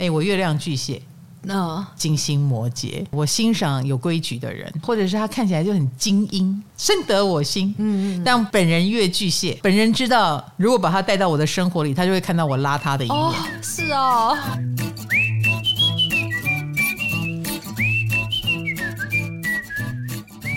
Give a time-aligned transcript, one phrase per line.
[0.00, 1.02] 哎，我月亮巨蟹。
[1.42, 7.74] 那金星摩羯，我欣赏有规矩的人，或者是他看起来就很精英，深得我心。
[7.78, 13.18] 嗯，嗯，但本人月巨蟹，本人知道，如果把他带到我的生活里，他就会看到我邋遢的一面。
[13.18, 14.36] 哦，是哦。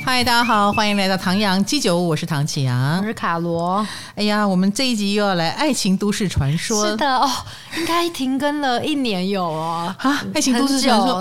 [0.05, 3.85] 嗨，大家好，欢迎来到唐阳鸡酒屋，我是唐启阳，我是卡罗。
[4.15, 6.85] 哎呀，我们这一集又要来《爱情都市传说》。
[6.89, 7.29] 是的哦，
[7.77, 9.95] 应该停更了一年有哦。
[9.97, 11.15] 啊，《爱情都市传说》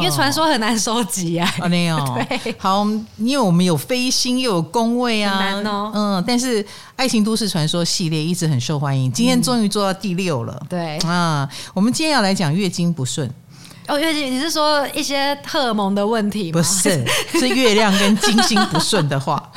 [0.00, 1.50] 因为传说很难收集啊。
[1.62, 1.96] 哦，没有。
[2.28, 2.86] 对，好，
[3.16, 5.90] 因为我们有飞星又有宫位啊，很难哦。
[5.94, 6.62] 嗯，但是
[6.96, 10.54] 《爱情都市传说》系列一直很受欢迎，今天终于做到第六了。
[10.60, 13.32] 嗯、对啊，我们今天要来讲月经不顺。
[13.90, 16.60] 哦，月经，你是说一些荷尔蒙的问题吗？
[16.60, 17.04] 不是，
[17.40, 19.50] 是月亮跟金星不顺的话。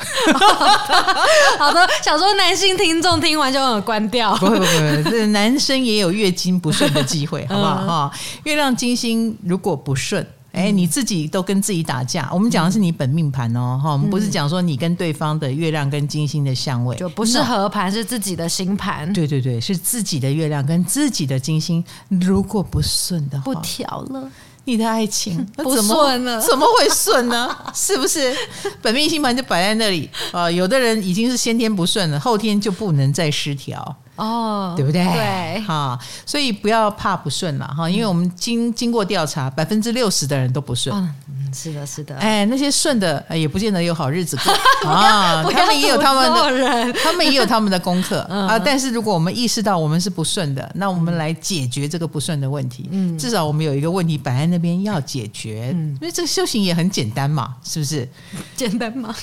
[1.56, 4.34] 好的，想说男性听众听完就很关掉。
[4.36, 7.76] 不会不会，这男生也有月经不顺的机会， 好不好？
[7.76, 10.26] 哈、嗯，月亮金星如果不顺。
[10.54, 12.30] 哎，你自己都跟自己打架。
[12.32, 19.12] 我们讲的是你本命盘哦，哈、嗯，我们不是讲说你跟对方的月亮跟金星的相位，就不是合盘，是自己的星盘。
[19.12, 24.30] 对对对，是自己的月亮跟自己的金星，如果不顺的话，不调了，
[24.64, 27.54] 你的爱情 不顺了， 怎么会顺呢？
[27.74, 28.34] 是不是
[28.80, 30.50] 本命星盘就摆在那里啊？
[30.50, 33.96] 有的人已经是先天不顺了，后天就不能再失调。
[34.16, 35.02] 哦，oh, 对不对？
[35.12, 40.94] 对，哈，所以不要怕不顺了哈，因为我们经经过调查，百分之六十的人都不顺。
[40.94, 41.14] 嗯，
[41.54, 42.16] 是的，是的。
[42.16, 44.52] 哎，那些顺的也不见得有好日子过
[44.90, 45.42] 啊。
[45.52, 48.58] 他们也有他们的， 他们也有他们的功课、 嗯、啊。
[48.58, 52.88] 但是如果我们意识到我们是不顺的，那我们来解决这个不顺的问题。
[52.90, 55.70] 嗯，至少我们有一个问题摆在那边要解决。
[55.74, 58.08] 嗯，因为这个修行也很简单嘛，是不是？
[58.56, 59.14] 简单吗？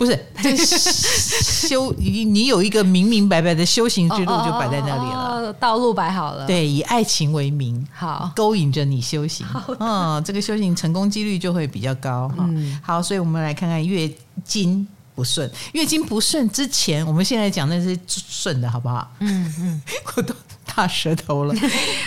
[0.00, 6.46] 不是， 这修你你有一个明明白白的修行之路就摆在那里了，哦哦哦、道路摆好了。
[6.46, 9.46] 对，以爱情为名，好勾引着你修行。
[9.78, 12.36] 嗯，这个修行成功几率就会比较高哈。
[12.48, 14.10] 嗯、好，所以我们来看看月
[14.42, 19.06] 经不顺，月经不顺之前，我们现在讲那是顺的好不好？
[19.18, 19.82] 嗯嗯，
[20.16, 21.54] 我都大舌头了。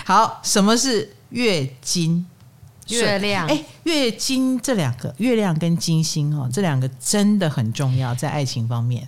[0.04, 2.26] 好，什么是月经？
[2.88, 9.06] 月亮，哎，月经这两个，月亮跟金星哦，这两个真的很重要，在爱情方面。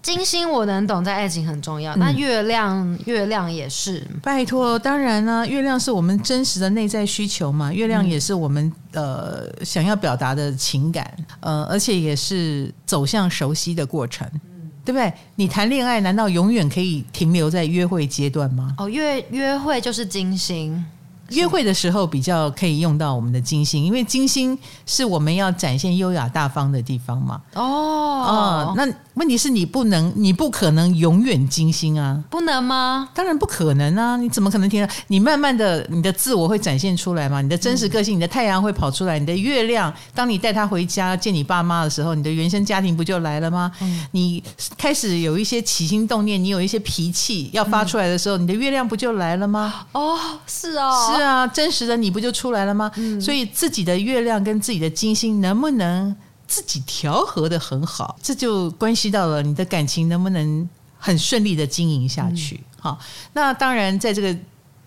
[0.00, 1.96] 金星我能懂，在爱情很重要。
[1.96, 4.06] 那月亮，嗯、月亮也是。
[4.22, 7.72] 拜托，当然呢，月亮是我们真实的内在需求嘛。
[7.72, 11.10] 月亮也是我们、嗯、呃想要表达的情感，
[11.40, 15.10] 呃，而且也是走向熟悉的过程，嗯、对不对？
[15.36, 18.74] 你谈恋爱难道永远可以停留在约会阶段吗？
[18.76, 20.84] 哦，约约会就是金星。
[21.30, 27.40] 约会的时候比较可以用到我们的金星，因为金星是我们要展现优雅大方的地方嘛。
[27.54, 33.08] 哦，啊那问题是你不能，你不可能永远金星啊，不能吗？
[33.14, 34.16] 当然不可能啊！
[34.16, 34.86] 你怎么可能停？
[35.06, 37.40] 你慢慢的，你的自我会展现出来嘛？
[37.40, 43.70] 你的真实个性，嗯、你的太阳会跑出来，你的月亮，当你带他回家见你爸妈的时候，你的原生家庭不就来了吗？
[43.80, 44.42] 嗯、你
[44.76, 49.86] 开始有一些起心动念，你有一些脾气要发出来的时候，嗯、你的月亮不就来了吗？
[49.92, 51.13] 哦，是哦。
[51.13, 52.90] 是啊，真实的你不就出来了吗？
[52.96, 56.14] 嗯、所以自己的月亮跟自己的金星能不能
[56.46, 62.60] 自己调和的很好，这就关系到了你的感情能不能很顺利的经营下去。
[62.78, 64.36] 好、嗯，那当然在这个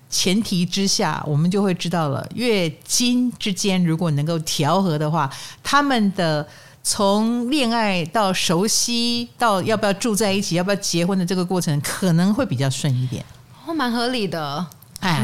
[0.09, 5.29] 前提之下，我们就会知道了，月金之间如果能够调和的话，
[5.61, 6.47] 他们的
[6.83, 13.25] 从恋爱到熟悉到要不要住在一起，要不要结婚的这个过程，可能会比较顺一点。
[13.65, 14.65] 哦，蛮合理的。
[14.99, 15.23] 哎，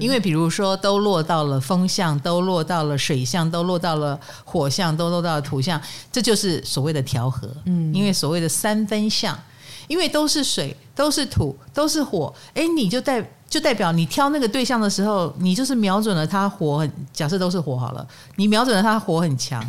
[0.00, 7.48] 因为比如说，都落到了风象，都落到了水象，都落到了火象，都落到了土象，这就是所谓的调和。
[7.66, 9.38] 嗯，因为所谓的三分相，
[9.86, 18.04] 因为都是水，都是土，都是火，哎，你就代就代表你挑那个对象的时候，你就是瞄准了他火很，假设都是火好了，
[18.34, 19.64] 你瞄准了他火很强，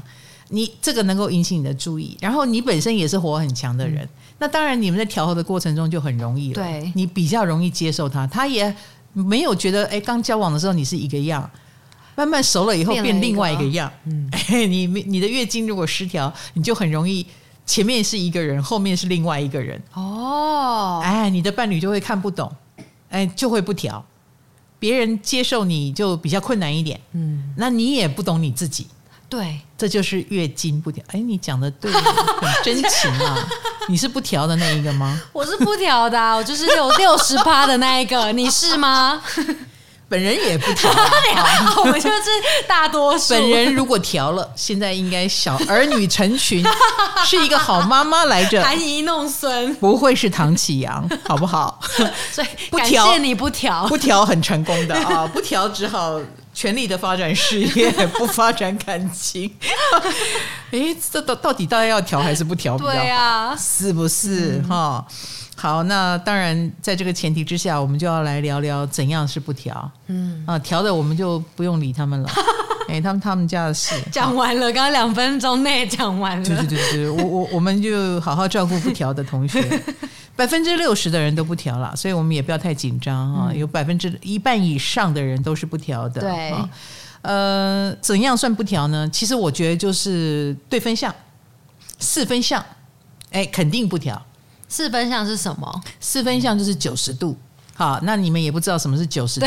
[0.50, 4.10] 你这个能够引起你的注意，然后你本身也是火很强的人，嗯、
[4.40, 8.76] 那当然你们在调和的过程中就很容易了，对，你比较容易接受他，他也。
[9.14, 11.50] 没有觉得哎，刚交往的时候你是一个样，
[12.16, 13.90] 慢慢熟了以后变另外一个样。
[14.06, 14.30] 个嗯，
[14.70, 17.26] 你你的月经如果失调，你就很容易
[17.66, 19.82] 前面是一个人，后面是另外一个人。
[19.94, 22.52] 哦，哎，你的伴侣就会看不懂，
[23.10, 24.04] 哎，就会不调，
[24.80, 27.00] 别人接受你就比较困难一点。
[27.14, 28.88] 嗯，那你也不懂你自己。
[29.30, 31.04] 对，这就是月经不调。
[31.08, 33.48] 哎，你讲的对，很真情啊！
[33.90, 35.20] 你是不调的那一个吗？
[35.34, 38.32] 我是不调的，啊，我就是六六十趴的那一个。
[38.32, 39.22] 你是吗？
[40.10, 40.92] 本人也不调，
[41.82, 42.30] 我们就是
[42.68, 43.34] 大多数。
[43.34, 46.64] 本人如果调了，现在应该小儿女成群，
[47.26, 51.80] 是一个好妈妈来着，含饴弄孙，不会是唐启阳，好不好？
[52.32, 56.22] 所以不调，感谢你不调，不调很成功的啊，不调只好
[56.54, 59.52] 全力的发展事业，不发展感情。
[60.72, 62.78] 哎，这到到底大家要调还是不调？
[62.78, 65.06] 对啊，是不是哈？
[65.10, 65.16] 嗯
[65.56, 69.92] 好，那当然，在这个前提之下，我们就要来聊聊怎样是不调。
[70.08, 72.30] 嗯啊，调的我们就不用理他们了，
[72.90, 73.96] 哎，他们他们家的事。
[74.12, 76.46] 讲完了，刚刚两分钟内讲完了。
[76.46, 79.64] 对对对对，我我我们就好好照顾不调的同学。
[80.36, 83.54] 百分之六十的人都不调了，所以我们也不要太紧张啊。
[83.54, 86.22] 有百分之一半以上的人都是不调的。
[86.22, 86.54] 对，
[87.22, 89.08] 呃，怎样算不调呢？
[89.10, 91.14] 其实我觉得就是对分项、
[92.00, 92.66] 四分项，
[93.32, 94.20] 哎，肯定不调。
[94.68, 95.84] 四分项是什么？
[96.00, 97.38] 四分项就是九十度。
[97.76, 99.46] 好，那你们也不知道什么是九十度，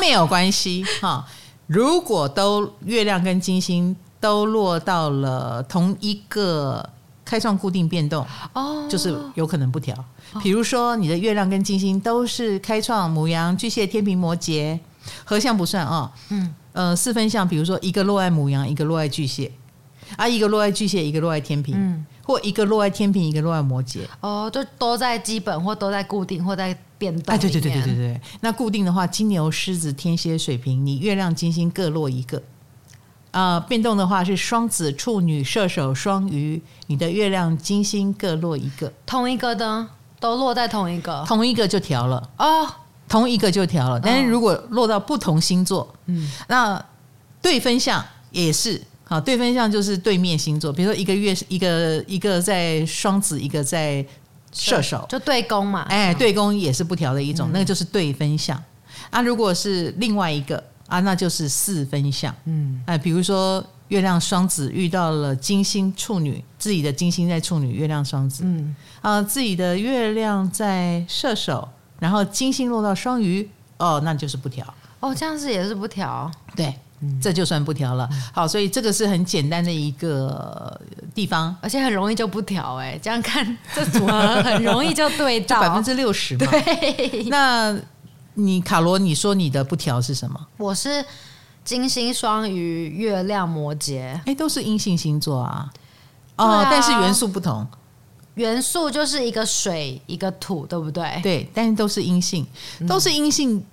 [0.00, 1.26] 没有关系哈。
[1.66, 6.86] 如果都月亮跟金星都落到了同一个
[7.32, 9.96] 开创固定变动，哦，就是有可能不调。
[10.42, 14.78] 比如说你的月亮跟金星都是开创母羊、巨蟹、天平、摩羯，
[15.24, 16.12] 合相不算啊。
[16.28, 19.50] 嗯，呃，四分相，比如说一个落在母羊，一个落在巨蟹，
[20.16, 21.74] 啊，一个落在巨蟹，一个落在天平。
[21.74, 23.98] 嗯或一个落在天平，一个落在摩羯。
[24.20, 27.34] 哦，就都在基本，或都在固定，或在变动。
[27.34, 28.20] 哎，对对对对对对。
[28.42, 32.40] 那固定的话，金牛、狮子、天蝎、水瓶，你月亮、金星各落一个。
[33.32, 38.92] 啊、呃，变动的话是双子、处女、射手、双鱼，你的月亮、金星各落一个。
[39.04, 39.84] 同一个的
[40.20, 42.66] 都落在同一个，同一个就调了哦，
[43.08, 43.98] 同一个就调了。
[44.00, 46.80] 但是如果落到不同星座，嗯，那
[47.42, 48.80] 对分项也是。
[49.08, 54.02] 啊，对分项就是对面星座，比如说一个月一个一个在双子，一个在
[54.54, 55.82] 射手，就对宫嘛。
[55.90, 58.56] 哎，对宫也是不调的一种，嗯、那个就是对分相。
[59.10, 62.34] 啊，如果是另外一个啊，那就是四分相。
[62.44, 68.42] 嗯，哎，比如说月亮双子遇到了金星处女，自己的金星在处女，月亮双子。
[68.44, 71.66] 嗯，啊，自己的月亮在射手，
[71.98, 73.48] 然后金星落到双鱼，
[73.78, 74.66] 哦，那就是不调。
[75.00, 76.30] 哦，这样子也是不调。
[76.54, 76.74] 对。
[77.20, 80.80] 这就算不调了，好，所以这个是很简单的一个
[81.12, 83.44] 地方，而且很容易就不调哎，这样看
[83.74, 86.46] 这组合很容易就对到 百分之六十嘛。
[86.48, 87.76] 对，那
[88.34, 90.46] 你卡罗，你说你的不调是什么？
[90.56, 91.04] 我是
[91.64, 95.72] 金星双鱼，月亮摩羯，哎，都是阴性星座啊。
[96.36, 97.66] 哦，啊、但是元素不同，
[98.34, 101.20] 元素就是一个水，一个土，对不对？
[101.22, 102.46] 对，但是都是阴性，
[102.86, 103.64] 都是阴性，嗯、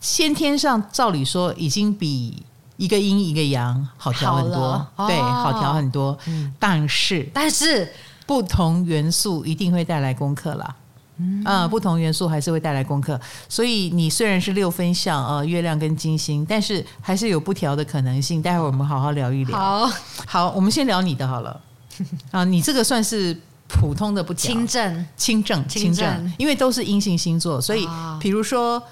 [0.00, 2.42] 先天上照理说已经比。
[2.78, 6.16] 一个阴一个阳，好调很多，哦、对，好调很多。
[6.26, 7.92] 嗯、但是，但是
[8.24, 10.76] 不同元素一定会带来功课啦。
[11.18, 13.20] 嗯，啊，不同元素还是会带来功课。
[13.48, 18.40] 所以你虽然是六分相啊，月亮跟金星，但是还是有不调的可能性。
[18.40, 19.58] 待会儿我们好好聊一聊。
[19.58, 19.90] 好，
[20.26, 21.60] 好，我们先聊你的好了。
[22.30, 23.36] 啊，你这个算是
[23.66, 27.88] 普通的不调，轻正，轻正，轻正，因为都是阴性星座，所以
[28.20, 28.82] 比如说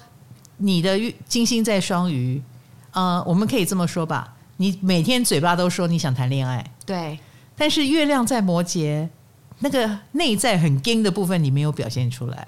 [0.57, 2.41] 你的金星在双鱼。
[2.91, 7.19] 呃，我们可以这么说吧，你每天嘴巴都说你想谈恋爱，对，
[7.55, 9.07] 但是月亮在摩羯，
[9.59, 12.47] 那个内在很硬的部分你没有表现出来，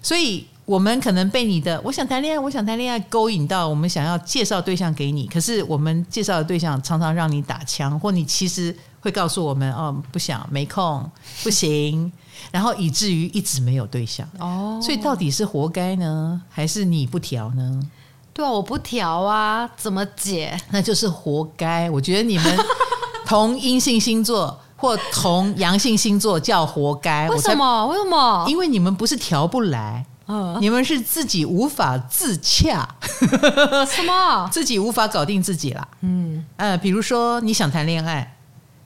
[0.00, 11.08] 所以我们可能被你的我想谈恋爱，我想谈恋爱勾引到，我们想要介绍对象给你，可是我们介绍的对象常常让你打枪，或你其实会告诉我们哦，不想，没空，
[11.44, 12.10] 不行，
[12.50, 17.80] 然后以至于一直没有对象哦，所以到底是活该呢，还是你不调呢？
[18.32, 20.58] 对啊，我不调啊，怎么解？
[20.70, 21.88] 那就是活该。
[21.88, 22.58] 我觉得你们
[23.24, 27.28] 同阴性星座或同阳性星座叫活该。
[27.28, 27.86] 为什么？
[27.86, 28.44] 为什么？
[28.48, 32.88] 因为你们不是调不来，嗯，你们是自己无法自洽。
[33.88, 34.48] 什么？
[34.52, 35.88] 自己无法搞定自己啦。
[36.02, 38.36] 嗯，呃，比如说你想谈恋爱，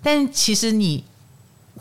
[0.02, 1.04] 但其实你。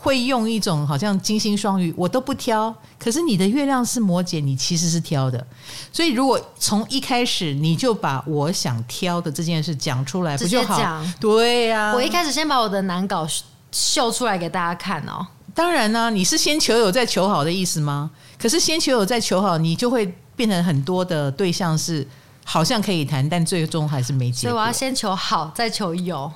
[0.01, 2.73] 会用一种好像金星双鱼，我都不挑。
[2.97, 5.45] 可是你的月亮是摩羯，你其实是挑的。
[5.91, 11.03] 所以如果从一开始你就把我想挑的这件事讲出来，不就好？
[11.19, 13.27] 对呀、啊，我一开始先把我的难搞
[13.71, 15.25] 秀出来给大家看哦。
[15.53, 18.11] 当然呢、啊，你是先求有再求好的意思吗？
[18.37, 22.07] 可是先求有再求好，你就会变成很多的对象是
[22.45, 24.51] 好像可以谈，但最终还是没结果。
[24.51, 26.31] 所以我要先求好，再求有。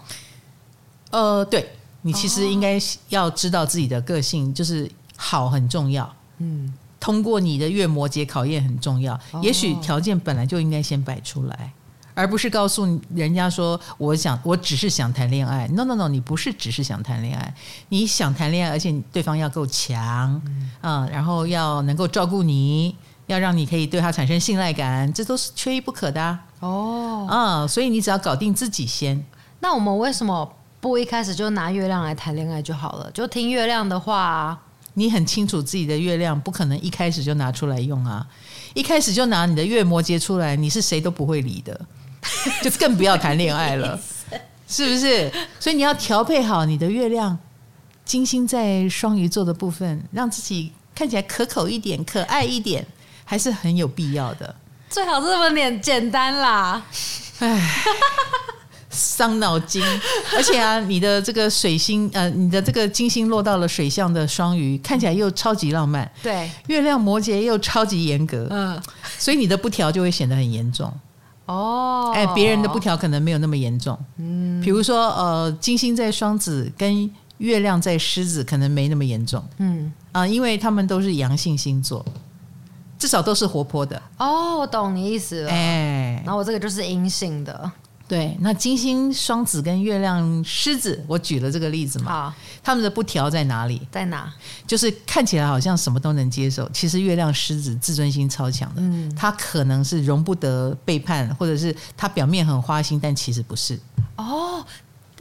[1.11, 1.69] 呃，对。
[2.05, 6.13] 你其实应该要知道自己的个性，就是好很重要。
[6.39, 9.17] 嗯，通过你的月摩羯考验很重要。
[9.41, 11.71] 也许条件本来就应该先摆出来，
[12.13, 15.67] 而不是告诉人家说我想我只是想谈恋爱。
[15.69, 17.53] No No No，你不是只是想谈恋爱，
[17.89, 20.41] 你想谈恋爱，而且对方要够强
[20.81, 22.95] 啊，然后要能够照顾你，
[23.27, 26.39] 要让你可以对他产生信赖感，这都是缺一不可的啊。
[26.59, 29.25] 哦，啊，所以你只要搞定自己先。
[29.59, 33.09] 那我们为什么不一开始就拿月亮来谈恋爱就好了？
[33.11, 34.57] 就听月亮的话，
[34.93, 38.27] 你很清楚自己的月亮，不可能一开始就拿出来用啊。
[38.73, 41.79] 一开始就拿你的月摩羯出来，你是谁都不会理的，
[42.61, 43.99] 就更不要谈恋爱了，
[44.67, 45.31] 是不是？
[45.59, 47.37] 所以你要调配好你的月亮，
[48.05, 52.85] 金星在双鱼座的部分，让自己看起来可口一点、可爱一点，
[53.23, 54.55] 还是很有必要的。
[54.89, 56.81] 最好这么点简单啦，
[57.39, 57.71] 唉，
[58.91, 59.83] 伤脑筋。
[60.35, 66.09] 而且啊，你的这个水星，呃，你的这个金星落到了水象的双鱼，看起来又超级浪漫。
[66.21, 68.47] 对，月亮摩羯又超级严格。
[68.51, 68.79] 嗯，
[69.17, 70.93] 所以你的不调就会显得很严重。
[71.45, 73.97] 哦，哎，别人的不调可能没有那么严重。
[74.17, 77.09] 嗯，比如说，呃，金星在双子跟
[77.39, 79.43] 月亮在狮子，可能没那么严重。
[79.57, 82.05] 嗯，啊，因为他们都是阳性星座。
[82.99, 85.51] 至少都是活泼的哦，我懂你意思了。
[85.51, 87.69] 哎，然后我这个就是阴性的。
[88.13, 92.35] 对，那金星双子跟月亮狮子，我举了这个例子嘛。
[92.61, 93.81] 他们的不调在哪里？
[93.91, 94.31] 在哪？
[94.67, 98.81] 就是看起来好像什么都能接受，其实月亮狮子自尊心超强的。
[98.83, 103.79] 嗯，他可能是容不得背叛，或者是他表面很花心，但其实不是。
[104.17, 104.63] 哦，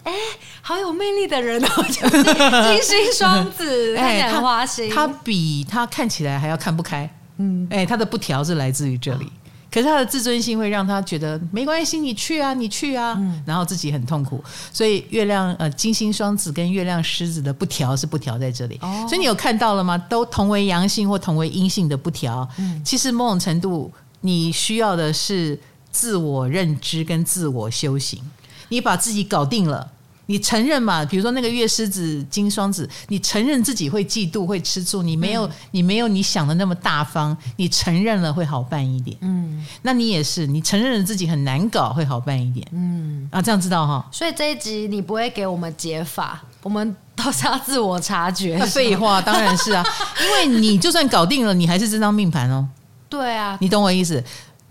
[0.03, 0.13] 哎，
[0.61, 7.11] 好有魅力的人哦，就 是金星双子，看起来很花心，他比他看起来还要看不开。
[7.39, 9.33] 嗯，哎，他的不调是来自于这里，
[9.73, 14.45] 可是他的自尊心会让他觉得没关系，你去啊，你去啊，嗯、然后自己很痛苦。
[14.71, 18.79] 所以月亮呃，金星双子跟月亮狮子的不调是不调在这里。
[18.83, 19.97] 哦，所以你有看到了吗？
[19.97, 25.59] 都同为阳性或同为阴性的不调，嗯，其实某种程度你需要的是
[25.91, 28.21] 自我认知跟自我修行，
[28.69, 29.91] 你把自己搞定了。
[30.27, 31.05] 你承认嘛？
[31.05, 39.17] 比如说那个月狮子金双子，你承认自己会嫉妒、会吃醋，你没有，嗯、你没有你想的那么大方，你承认了会好办一点。
[39.21, 42.67] 嗯，那你也是，你承认了自己很难搞，会好办一点。
[42.73, 44.09] 嗯，啊，这样知道哈。
[44.13, 48.59] 所以这一集你不会给我们解法， 我们都是要自我察觉。
[48.67, 49.85] 废话，当然是啊，
[50.23, 52.67] 因为你就算搞定了，你还是这张命盘哦。
[53.09, 54.23] 对啊，你懂我意思？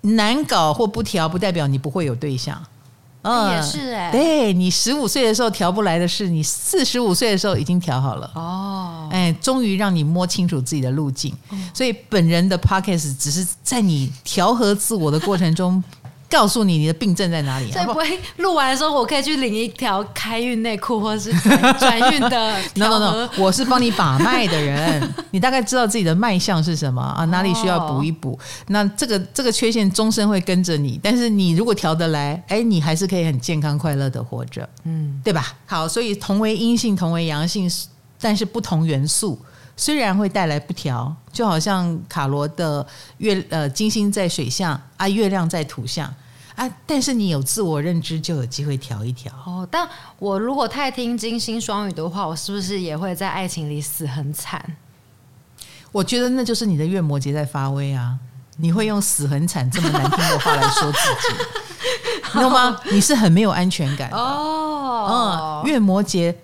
[0.04, 2.60] 难搞或不调，不代表你不会有对象。
[3.24, 9.08] 嗯，也是哎、欸，对，你十五岁的时候调不来的事，你四十五岁的时候已经调好了哦。
[9.12, 15.84] 哎，终于让你摸清楚自己的路径，嗯、所以本人的 Podcast 只是在你调和自我的过程中。
[16.32, 17.70] 告诉你你的病症在哪里？
[17.72, 21.32] 所以不会录完的时候，我可以去领一条开运内裤，或者是
[21.78, 22.58] 转运的。
[22.76, 27.26] no no no，我是帮你把脉的人， 你大概知道自己的脉象是什么啊？
[27.26, 28.40] 哪里需要补一补？
[28.68, 35.54] 那这个这个缺陷终身会跟着你，但是你如果调得来，哎，你还是可以很健康快乐的活着，嗯，对吧？
[35.66, 37.70] 好，所以同为阴性，同为阳性，
[38.20, 39.38] 但是不同元素。
[39.76, 42.86] 虽然会带来不调，就好像卡罗的
[43.18, 46.14] 月呃金星在水象啊，月亮在土象
[46.56, 49.68] 啊，但是你有自我认知，就有机会调一调哦。
[49.72, 49.88] 但
[50.20, 54.64] 我如果太听金星双语的话，我是不是也会在爱情里死很惨？
[55.92, 58.18] 我觉得那就是你的月摩羯在发威啊！
[58.58, 61.36] 你会用死很惨这么难听的话来说自己，
[62.36, 62.80] 你懂吗？
[62.92, 65.64] 你是很没有安全感的哦。
[65.66, 66.36] 嗯，月摩羯。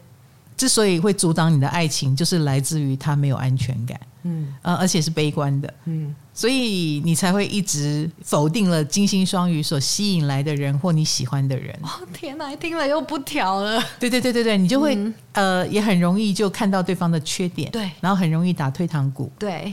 [0.58, 11.78] 之所以会阻挡你的爱情，就是来自于他没有安全感，嗯，呃，而且是悲观的，嗯，所以你才会一直否定了金星双鱼所吸引来的人或你喜欢的人。
[11.84, 13.80] 哦，天哪，听了又不调了。
[14.00, 19.32] 对对对对对，你就会、嗯、呃，也很容易就看到对方的缺点，对，然后很容易打退堂鼓。
[19.38, 19.72] 对，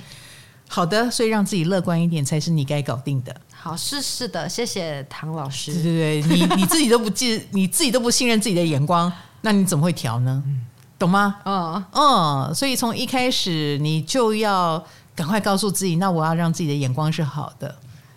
[0.69, 3.35] 好的，所以让自己乐观一点才是你该搞定的。
[3.51, 5.73] 好，是是的，谢谢唐老师。
[5.73, 9.11] 对对对，你你自己都不记，你自己都不信任自己的眼光，
[9.41, 10.43] 那你怎么会调呢？
[10.47, 10.61] 嗯
[11.05, 11.37] 懂吗？
[11.45, 14.83] 嗯嗯，所以从一开始你就要
[15.15, 17.75] 赶快告诉自己，那我要让自己的眼光是好的，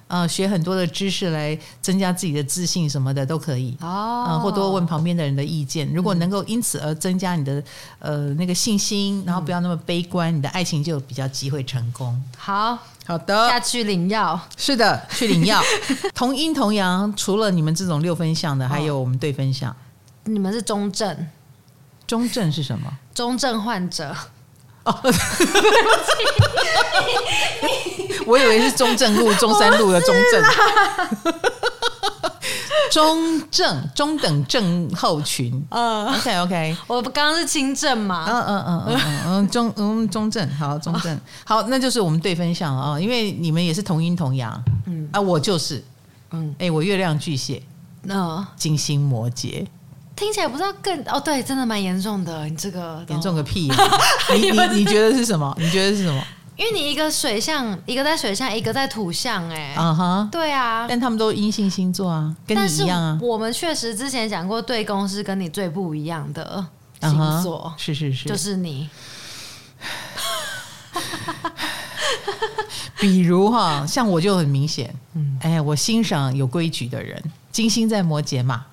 [0.07, 3.75] 嗯，学很多的知识来增加自己的自信什么的都可以。
[3.81, 7.61] 哦，嗯，或多问旁边的人的意见，如果能够因此而增加你的
[7.99, 12.21] 呃那个信心，然后不要那么悲观，你的爱情就比较机会成功。
[12.37, 12.77] 好。
[13.05, 15.61] 好的，下去领药，是的，去领药。
[16.13, 19.73] 同阴同阳，除了你们这种六分相的，还有我们对分相，
[20.25, 21.15] 你们是中正。
[22.07, 22.91] 中症是什么？
[23.13, 24.15] 中症患者。
[24.85, 24.97] 哦，
[28.25, 30.43] 我以为是中正路、中山路的中正。
[32.89, 41.19] 中正中等症候群，嗯，OK OK，我刚刚是轻症嘛，嗯嗯嗯嗯嗯，中嗯中正好中正。
[41.43, 45.07] 好，那就是我们对分项啊，因为你们也是同音同阳，嗯。
[45.11, 45.83] 啊，我就是，
[46.31, 47.61] 嗯，哎，我月亮巨蟹，
[48.03, 49.67] 那金星摩羯。
[50.17, 52.43] 听起来不知道更哦，对，真的蛮严重的。
[52.49, 53.71] 你这个严重个屁！
[54.35, 55.55] 你你你觉得是什么？
[55.59, 56.21] 你觉得是什么？
[56.57, 63.19] 因为你一个水象，一个在水象，一个在土象，哎，啊哈，对啊，但他们都阴性星座啊，跟你一样啊。
[63.21, 66.65] 我们确实之前讲过，对宫是跟你最不一样的
[66.99, 68.89] 星座，是是是，就是你。
[72.99, 77.21] 比如哈，像我就很明显，嗯，哎，我欣赏有规矩的人，
[77.51, 78.65] 金星在摩羯嘛，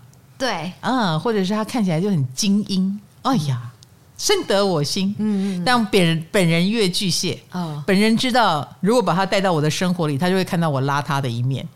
[0.45, 3.71] 对，嗯，或者是他看起来就很精英，哎呀。
[4.17, 11.67] 深得我心，嗯，但本人本人越巨蟹，哦，本人知道，如果把他带到我的生活里，他就会看到我邋遢的一面。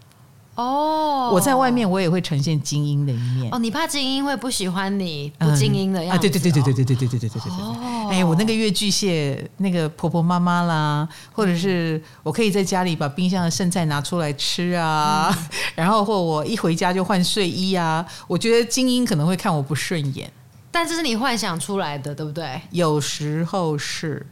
[0.54, 3.48] 哦，我在外面我也会呈现精英的一面。
[3.52, 6.16] 哦，你怕精英会不喜欢你不精英的样子？
[6.16, 7.64] 啊，对对对对对对对对对对对对对。
[7.64, 20.30] 哦，哎，我那个月巨蟹，那个婆婆妈妈啦，或者是我可以在家里把冰箱的剩菜拿出来吃啊，嗯， 然后或我一回家就换睡衣啊，我觉得精英可能会看我不顺眼。
[20.70, 22.60] 但这是你幻想出来的，对不对？
[22.72, 24.24] 有时候是，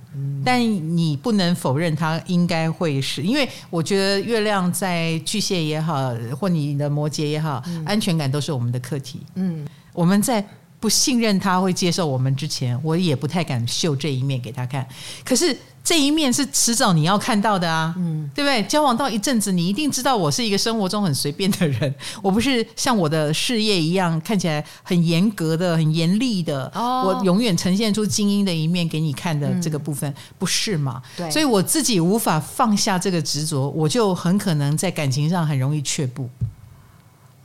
[0.44, 9.22] 但你不能否认它应该会是，因为我觉得月亮在巨蟹也好，或你的摩羯也好，嗯、安全感都是我们的课题。
[9.34, 10.46] 嗯，我们在
[10.80, 14.86] 不信任他会接受我们之前，我也不太敢秀这一面给他看。
[15.24, 15.56] 可是。
[15.86, 18.60] 这一面是迟早你要看到的啊，嗯，对不对？
[18.64, 26.68] 交往到一阵子，你一定知道我是一个生活中很随便的人， 我不是像我的事业一样看起来很严格的、很严厉的。
[26.74, 31.00] 哦，我永远呈现出精英的一面给你看的这个部分，不是吗？
[31.16, 36.28] 对，所以我自己无法放下这个执着，我就很可能在感情上很容易却步。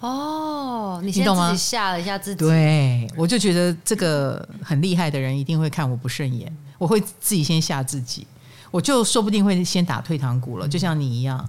[0.02, 2.40] 哦，你先自己吓了一下自己。
[2.40, 6.52] 对，我就觉得这个很厉害的人一定会看我不顺眼。
[6.78, 8.26] 我会自己先吓自己，
[8.72, 11.48] 我就说不定会先打退堂鼓了，就像你一样，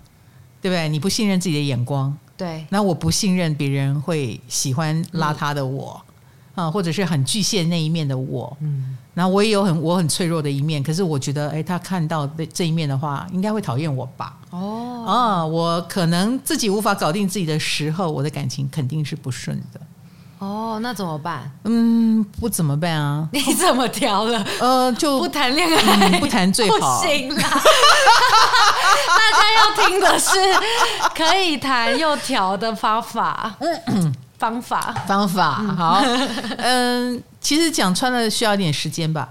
[0.61, 0.87] 对不对？
[0.91, 5.99] 你不信任自己的眼光，对，那我不信任别人会喜欢邋遢的我，
[6.55, 14.35] 啊，或者是很巨蟹那一面的我，嗯，然后我也有很我很脆弱的一面，可是我觉得，哎，他看到这一面的话，应该会讨厌我吧？
[14.51, 19.81] 哦，啊，我可能自己无法搞定自己的时候，我的感情肯定是不顺的。
[20.39, 21.51] 哦，那怎么办？
[21.65, 23.29] 嗯，不怎么办啊？
[23.33, 24.45] 你怎么调了？
[24.61, 27.01] 呃，就不谈恋爱，嗯，不谈最好。
[27.01, 27.43] 不行啦！
[29.07, 30.31] 大家要听的是
[31.15, 33.55] 可以谈又调的方法。
[33.61, 34.13] 嗯，
[34.43, 35.53] 方法，方法。
[35.53, 36.03] 好，
[36.59, 39.29] 嗯，其实讲穿了需要一点时间吧。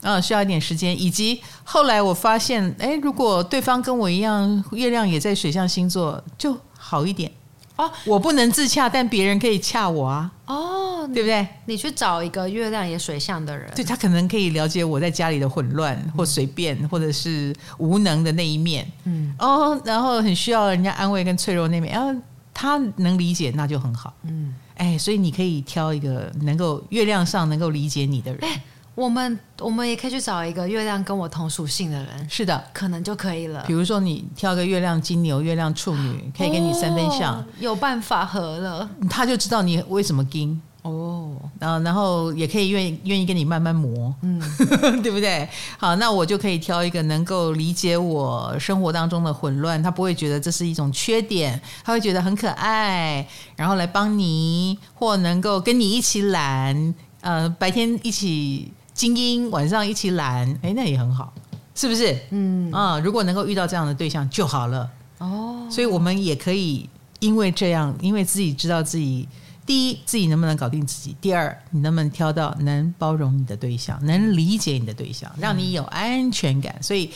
[0.00, 7.30] 嗯，需要一点时间，以及后来我发现，哎，如果对方跟我一样，月亮也在水象星座，就好一点。
[7.76, 10.30] 哦，我不能自洽，但别人可以洽我啊！
[10.46, 11.46] 哦，对不对？
[11.66, 18.84] 你去找一个月亮也水象的人，对，他可能可以了解我在家里的混乱或随便，或者是无能的那一面。
[19.04, 22.12] 嗯，哦，然后很需要人家安慰跟脆弱那面，然后
[22.54, 24.12] 他能理解，那就很好。
[24.22, 28.48] 嗯，哎，所以你可以挑一个能够月亮上能够理解你的人。
[28.94, 33.64] 我们我们也可以去找一个月亮跟我同属性的人，是的，可能就可以了。
[33.66, 41.32] 比如说，你挑个月亮金牛、月亮处女，可以跟你三分像，哦、有办法合了，他就知道你为什么金哦。
[41.58, 44.40] 然后，然后也可以愿意愿意跟你慢慢磨，嗯，
[45.02, 45.48] 对不对？
[45.78, 58.72] 好，那我就可以挑一个能够理解我生活当中的混乱，他不会觉得这是一种缺点，他会觉得很可爱，然后来帮你，或能够跟你一起懒，呃，白天一起。
[58.94, 61.32] 精英晚上一起懒，哎，那也很好，
[61.74, 62.14] 是不是？
[62.28, 64.88] 嗯啊，如果能够遇到这样的对象就好了。
[65.16, 66.86] 哦，所以我们也可以
[67.18, 69.26] 因为这样，因为自己知道自己
[69.64, 76.82] 第一自己能不能搞定自己，第二你能不能挑到能包容你的对象，能理解你的对象，让你有安全感。
[76.82, 77.10] 所以，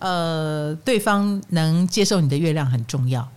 [0.00, 3.28] 呃，对方能接受你的月亮很重要。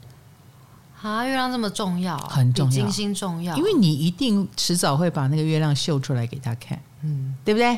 [1.02, 6.82] 啊，月亮这么重要，很重要，金星重要，因为你一定迟早会把那个月亮秀出来给他看。
[7.04, 7.78] 嗯，对不对？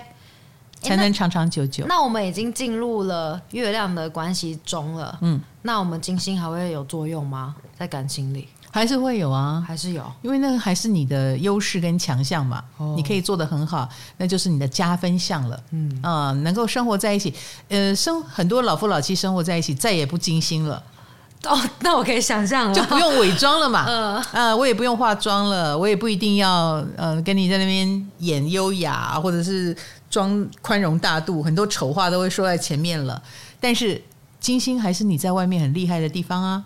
[0.80, 1.84] 才能长长久久。
[1.89, 5.17] 那，那我们已经进入了月亮的关系中了。
[5.21, 7.56] 嗯，那我们金星还会有作用吗？
[7.78, 12.63] 在感情里还是会有啊，还是有，因为那个还是你的优势跟强项嘛。
[12.77, 15.59] 哦，你可以做得很好，那就是你的加分项了。
[15.71, 17.33] 嗯啊，呃，能够生活在一起，
[17.69, 20.83] 呃，生很多老夫老妻生活在一起，再也不金星了。
[21.45, 23.85] 哦，那我可以想象了，就不用伪装了嘛。
[23.89, 29.75] 嗯，呃，我也不用化妆了，我也不一定要呃跟你在那边演优雅，或者是
[30.09, 33.19] 装宽容大度，很多丑话都会说在前面了。
[33.59, 33.99] 但是
[34.39, 36.63] 金星还是你在外面很厉害的地方啊。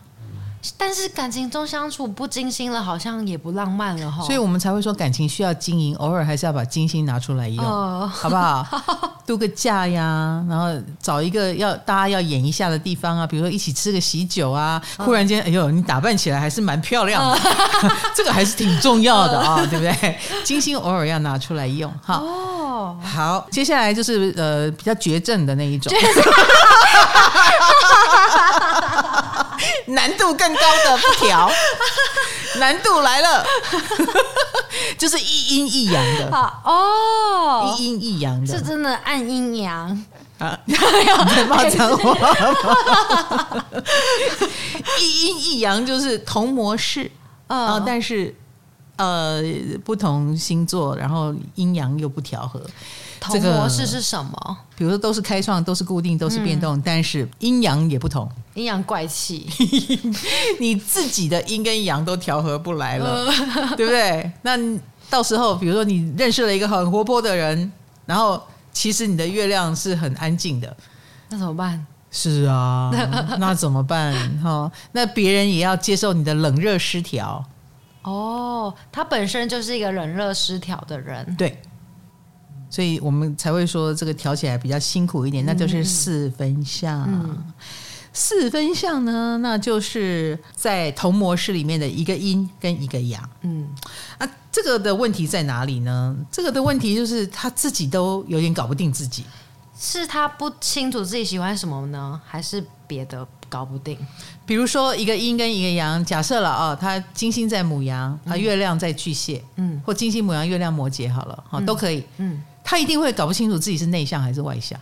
[0.77, 4.23] 但是感情中相处不精心了，好像也不浪漫了哈。
[4.23, 8.65] 所以我们才会说感情需要经营，偶尔还是要把精心拿出来用，呃、好不好？
[9.25, 10.67] 度个假呀，然后
[11.01, 14.81] 找一个要大家要演一下的地方啊，比如说一起吃个喜酒啊。
[14.97, 17.37] 忽然间，哎呦，你打扮起来还是蛮漂亮的，
[17.81, 20.19] 呃、 这个还是挺重要的啊，对不对？
[20.43, 22.15] 精心偶尔要拿出来用，哈。
[22.15, 25.91] 哦，好，接下来就是呃比较绝症的那一种。
[29.93, 31.49] 难度更高的不调，
[32.59, 33.45] 难度来了，
[34.97, 36.29] 就是一阴一阳的。
[36.63, 40.05] 哦，一阴一阳的，是真的按阴阳。
[40.39, 40.57] 啊！
[41.35, 42.35] 在骂脏话，
[44.99, 47.11] 一阴一阳就是同模式。
[47.45, 48.35] 啊，嗯、但是
[48.97, 49.39] 呃
[49.85, 52.59] 不同星座，然后阴阳又不调和。
[53.21, 54.57] 同模式是什么？
[54.75, 59.47] 比如说都是开创，都是固定，都是变动，嗯、但是阴阳也不同，阴阳怪气，
[60.59, 64.31] 你自己的阴跟阳都调和不来了，呃、 对不对？
[64.41, 64.57] 那
[65.07, 67.71] 到时候，比如说你认识了一个很活泼的人，
[68.07, 68.41] 然后
[68.73, 70.75] 其实你的月亮是很安静的，
[71.29, 71.85] 那怎么办？
[72.09, 72.89] 是啊，
[73.37, 74.13] 那怎么办？
[74.41, 77.45] 哈，那别人也要接受你的冷热失调。
[78.01, 81.61] 哦，他本身就是一个冷热失调的人，对。
[82.71, 87.03] 所以我们才会说这个调起来比较辛苦一点，那就是四分相。
[87.03, 87.53] 嗯、
[88.13, 93.29] 四分相呢，那就是在同模式里面的一个阴跟一个阳。
[93.41, 93.67] 嗯，
[94.17, 96.15] 啊，这个的问题在哪里呢？
[96.31, 99.25] 这个的问题就是他自己都有点搞不定自己，
[99.77, 103.97] 是他不清楚自己喜欢什么呢，还是别的搞不定？
[104.45, 112.41] 比如说一个阴跟一个阳，假设了啊，他金星在母羊，他月亮在巨蟹，嗯，或金星母羊月亮摩羯，好了，好都可以，嗯。
[112.63, 114.79] 嗯他一定会搞不清楚自己是内向还是外向，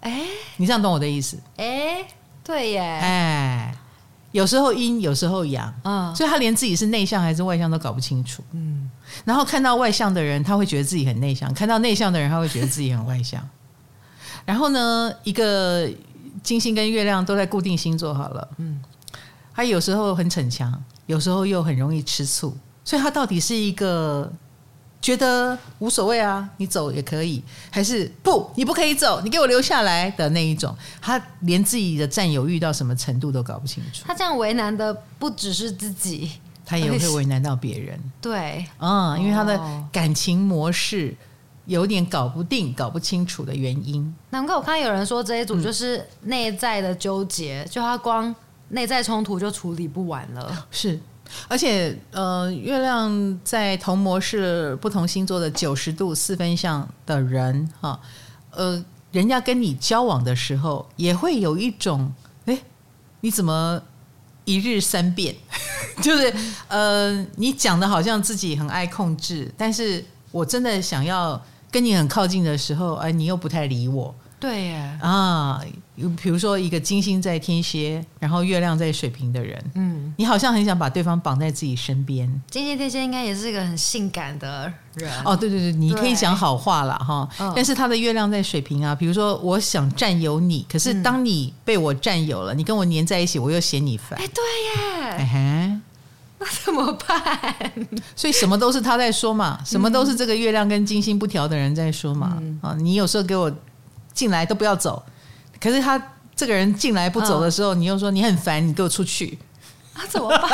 [0.00, 0.22] 哎，
[0.56, 1.36] 你这样懂我的意思？
[1.56, 2.06] 哎，
[2.44, 3.74] 对耶，哎，
[4.30, 8.88] 有时候阴，有时候阳，嗯，所以他连自己是内向还是外向都搞不清楚，嗯，
[9.24, 13.42] 然后看到外向的人，他会觉得自己很内向；看到内向的人，他会觉得自己很外向。
[14.44, 15.90] 然后呢，一个
[16.42, 18.80] 金星跟月亮都在固定星座，好了，嗯，
[19.54, 24.30] 他有时候很逞强，有时候又很容易吃醋，所以他到底是一个？
[25.00, 34.02] 觉得无所谓啊，你走也可以，还是不，你不可以走，你给我留下来的那一种，他连自己的占有欲到什么程度都搞不清楚。
[34.06, 36.32] 他这样为难的不只是自己，
[36.66, 37.98] 他也会为难到别人。
[38.20, 39.58] 对，嗯，因为他的
[39.92, 41.14] 感情模式
[41.66, 44.14] 有点搞不定、搞不清楚的原因。
[44.30, 48.34] 难怪我看有人说这一组就是内在的纠结，嗯、就他光
[48.70, 50.66] 内在冲突就处理不完了。
[50.72, 50.98] 是。
[51.48, 57.98] 而且，呃，月亮在同模式、不同星座的九十度四分相的人，哈，
[58.50, 62.12] 呃，人家跟你交往的时候，也会有一种，
[62.46, 62.58] 哎，
[63.20, 63.82] 你怎么
[64.44, 65.34] 一日三变？
[66.02, 66.32] 就是，
[66.68, 74.14] 呃，你讲的好像自己很爱控制，但是我真的想要跟你很靠近的时候，哎，你又不太理我。
[74.40, 75.60] 对呀，啊，
[76.22, 82.28] 比如说一个金星在天蝎，然后月亮在水瓶的人，嗯，你好像很想把对方绑在自己身边。
[82.48, 87.28] 金星天蝎应该也是一个很性感的人哦，对对对，你可以讲好话了哈。
[87.36, 94.16] 对但是他的月亮在水瓶啊，比如说我想占有你，可是当你被我占有了，你跟我粘在一起，我又嫌你烦。
[94.20, 94.44] 哎，对
[95.02, 95.80] 耶，哎
[96.38, 97.20] 那怎么办？
[98.14, 102.40] 所以什么都是他在说嘛，什么都是这个月亮跟金星不调的人在说嘛。
[102.60, 103.52] 啊、嗯，你有时候给我。
[104.18, 105.00] 进来都不要走，
[105.60, 105.96] 可是他
[106.34, 109.38] 这个人进来不走的时候，嗯、你又说你很烦，你给我出去，
[109.94, 110.50] 那、啊、怎么办？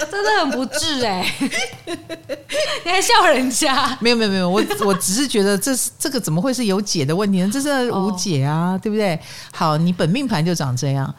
[0.10, 1.50] 真的很不智哎、欸！
[2.84, 3.96] 你还笑人家？
[4.00, 7.48] 没有没有没有，我我只是觉得这是这个怎么会是有解的问题呢？
[7.52, 9.16] 这是无解啊，哦、对不对？
[9.52, 11.14] 好，你本命盘就长这样，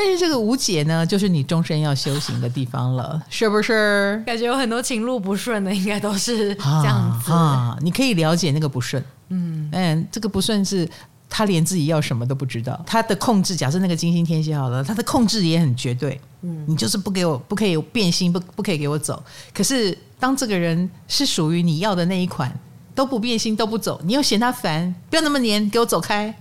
[0.00, 4.22] 但是这个无解呢，就是你终身要修行的地方了，是不是？
[4.24, 7.78] 感觉有很多情路不顺的，应该都是这样子啊，啊。
[7.80, 9.04] 你可以了解那个不顺。
[9.30, 10.88] 嗯嗯，这个不顺是
[11.28, 16.20] 他连自己要什么都不知道，他的控制，假设那个金星天蝎好了，他的控制也很绝对。
[16.42, 19.20] 嗯，你就是不给我，不可以有变心，不不可以给我走。
[19.52, 22.56] 可是当这个人是属于你要的那一款，
[22.94, 26.32] 都不变心，都不走，你又嫌他烦，不要那么黏，给我走开。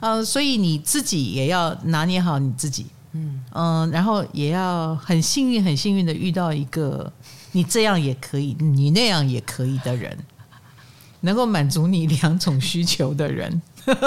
[0.00, 2.86] 嗯、呃，所以你自己也要拿捏好你自己。
[3.12, 7.10] 嗯嗯、呃，然后也要很幸运，很幸运的遇到一个
[7.52, 10.16] 你这样也可以，你那样也可以的人。
[11.22, 13.60] 能够满足你两种需求的人，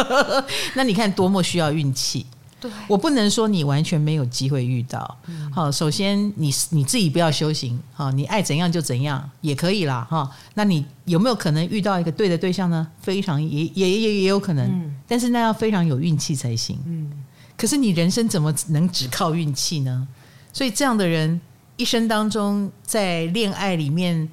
[0.76, 2.26] 那你看多么需要运气。
[2.62, 5.18] 对，我不能说你完全没有机会遇到。
[5.52, 10.30] 好，首先你你自己不要修行，好，你爱怎样就怎样也可以啦，哈。
[10.54, 12.88] 那你有没有可能遇到一个对的对象呢？
[13.02, 16.80] 非常也也也也有可能，但是那要非常有运气才行。
[16.86, 17.12] 嗯，
[17.58, 20.08] 可是你人生怎么能只靠运气呢？
[20.54, 21.42] 所以这样的人
[21.78, 24.30] 一生当中在恋爱里面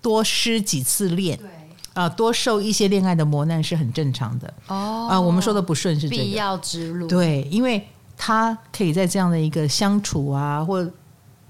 [0.00, 1.48] 多失几次恋，对
[1.94, 5.08] 啊，多受一些恋爱的磨难是很正常的哦。
[5.10, 7.82] 啊，我们说的不顺是这个必要之路，对，因为
[8.16, 10.86] 他可以在这样的一个相处啊，或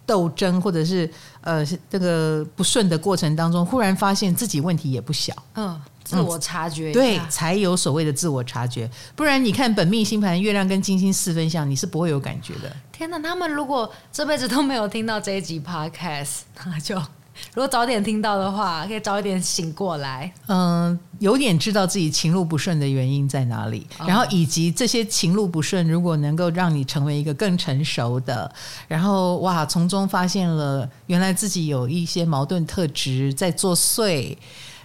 [0.06, 5.80] 斗争，或者是呃这个不顺的过程当中，忽然发现自己问题也不小，嗯。
[6.04, 8.88] 自我察觉、嗯，对，才有所谓的自我察觉。
[9.16, 12.70] 不然，你看本命星盘，月亮跟金星四分相，你是不会有感觉的。
[12.92, 17.00] 天哪，他们如果这辈子都没有听到这一集 Podcast，那就
[17.54, 20.32] 如果早点听到的话，可以早一点醒过来。
[20.46, 28.50] 嗯，有点知道自己情路不顺的原因在哪里，哦、然后以及这些情路不顺，如果能够让你成为一个更成熟的，
[28.88, 34.36] 然后哇，从中发现了原来自己有一些矛盾特质在作祟。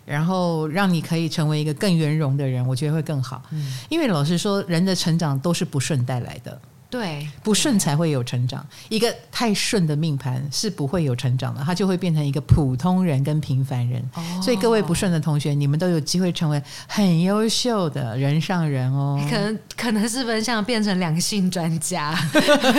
[0.05, 3.43] 然后让你可以成为一个更圆融的人，我觉得会更好。
[3.51, 6.59] 嗯，因为老实说，人的成长都是不顺带来的。
[6.89, 8.65] 对，不顺才会有成长。
[8.89, 14.03] 一个太顺的命盘是不会有成长的，他就会变成一个普通人跟平凡人。
[14.15, 19.23] 哦，所以各位不顺的同学，你们都有机会成为很优秀的人上人哦。
[19.29, 22.15] 可能可能是分像变成两性专家，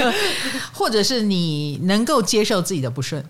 [0.74, 3.24] 或者是你能够接受自己的不顺。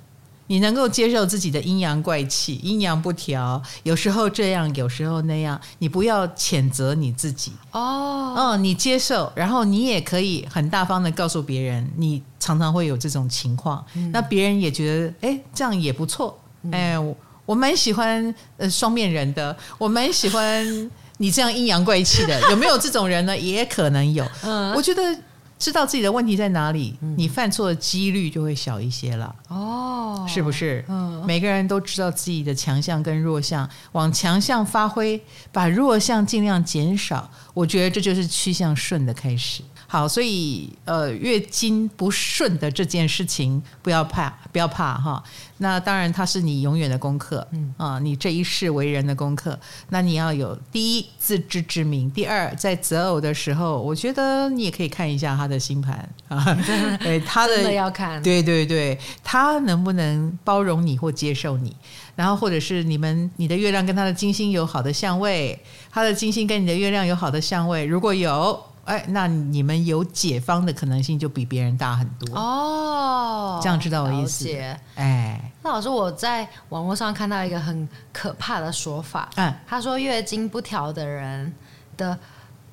[0.50, 8.34] 你能够接受自己的阴阳怪气、阴阳不调，有时候这样，有时候那样，你不要谴责你自己哦。
[8.36, 16.36] 哦，你接受，然后你也可以很大方的告诉别人，你常常会有这种情况，嗯、那别人也觉得，哎，这样也不错。
[16.72, 23.38] 哎，我我蛮喜欢呃双面人的，我蛮喜欢你这样阴阳怪气的，有没有这种人呢？
[23.38, 24.26] 也可能有。
[24.42, 25.16] 嗯，我觉得。
[25.61, 29.33] 知道自己的问题在哪里，你犯错的几率就会小一些了。
[29.49, 30.83] 哦，是不是？
[30.88, 37.31] 嗯，每个人都知道自己的强项跟弱项，往强项发挥，把弱项尽量减少。
[37.53, 39.62] 我觉得这就是趋向顺的开始。
[39.92, 45.20] 好，所以呃，月经不顺的这件事情不要怕，不要怕哈。
[45.59, 49.59] 那当然，它是你永远的功课，嗯啊，你这一世为人的功课。
[49.88, 56.57] 那你要有第一自知之明，第二在择偶的时候，我觉得你也可以看一下他的星盘啊，
[57.03, 61.74] 对他的，的要看，对对对，他能不能包容你或接受你，
[62.14, 68.69] 然后或者是你们你的月亮跟他的金星有好的相位，他的金星跟你的月亮有好的相位，如果有。
[68.84, 73.60] 哎，那你们有解方的可能性就比别人大很多哦。
[73.62, 74.48] 这样知道我意思？
[74.96, 81.52] 哎，那老师，我在网络上看到一个很可怕的说法，嗯，他说月经不调的人
[81.96, 82.18] 的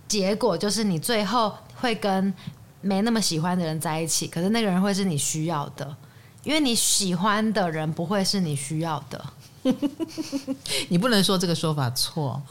[0.07, 2.33] 结果就是你最后会跟
[2.81, 5.95] 没那么喜欢的人在一起，可是那个人会是你需要的，
[6.43, 9.23] 因为你喜欢的人不会是你需要的。
[10.89, 12.41] 你不能说这个说法错，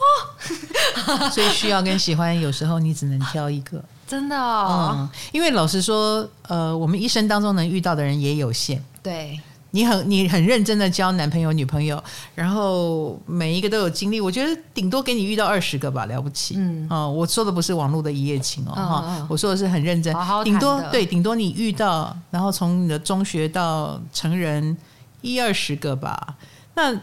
[1.07, 4.93] 哦、 所以需要跟喜欢有时候你只能挑一个，真的哦。
[4.95, 8.83] 嗯，因为老实说，呃，我们一生当中能遇到的人也有限。
[9.03, 9.39] 对，
[9.71, 12.03] 你很你很认真的交男朋友女朋友，
[12.35, 16.55] 然后每一个都有经历，我觉得顶多给你遇到二十个吧，了不起。
[16.57, 24.77] 嗯，哦，我说的不是网络的一夜情哦，哈、嗯嗯，我说的是很认真，顶多对，顶多你遇到，然后从你的中学到成人
[25.21, 26.35] 一二十个吧。
[26.77, 26.97] 那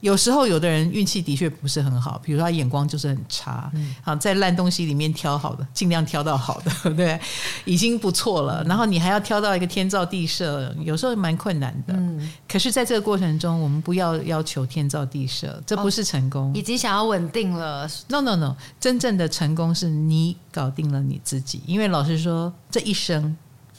[0.00, 7.18] 有时候有的人运气的确不是很好，比如说他眼光就是很差，好、嗯、在烂东西里面挑好的，尽量挑到好的， 对？
[7.64, 8.62] 已经不错了。
[8.64, 11.94] 然后你还要挑到一个天造地设，有时候蛮困难的。
[11.96, 16.50] 嗯，可是在这个过程中，我们不要要求天造地设，这不是成功。
[16.50, 21.62] 哦、已经想要稳定了？No No No，真正的成功是你搞定了你自己。
[21.66, 23.34] 因为老实说，这一生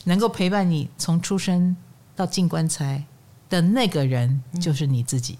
[0.05, 1.77] 能够陪伴你从出生
[2.15, 3.03] 到进棺材
[3.49, 5.37] 的那个人就是你自己。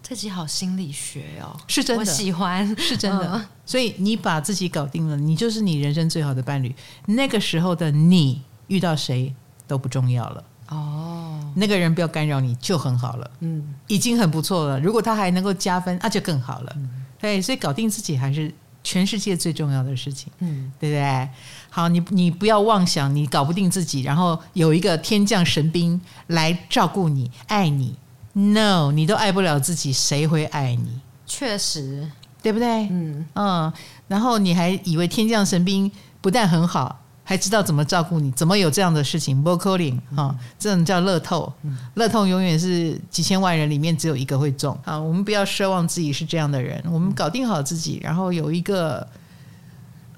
[0.00, 3.46] 自己好心理学哦，是真的，我喜欢，是真的。
[3.66, 6.74] 所以你把自己搞定了，你就是你人生最好的伴侣。
[7.04, 9.34] 那个时候的你遇到谁
[9.66, 14.80] 都不重要了哦，那个人不要干扰你就很好了，嗯，已经很不错了。
[14.80, 16.76] 如果他还能够加分，那就更好了。
[17.20, 18.50] 对，所以搞定自己还是
[18.82, 21.28] 全世界最重要的事情，嗯，对不对？
[21.70, 27.94] 好，你你不要妄想你搞不定自己，然后有一个天降神兵来照顾你、爱你。
[28.32, 31.00] No，你都爱不了自己，谁会爱你？
[31.26, 32.08] 确实，
[32.40, 32.88] 对不对？
[32.88, 33.72] 嗯嗯，
[34.06, 38.30] 然后你还以为天降神兵不但很好，还知道怎么照顾你？
[38.32, 39.42] 怎么有这样的事情？
[39.42, 41.52] 不可能哈，这种叫乐透，
[41.94, 44.76] 乐透永远是几千万人里面只有一个会中。
[44.84, 49.06] 好，我们不要奢望自己是这样的人，我们搞定好自己，然后有一个。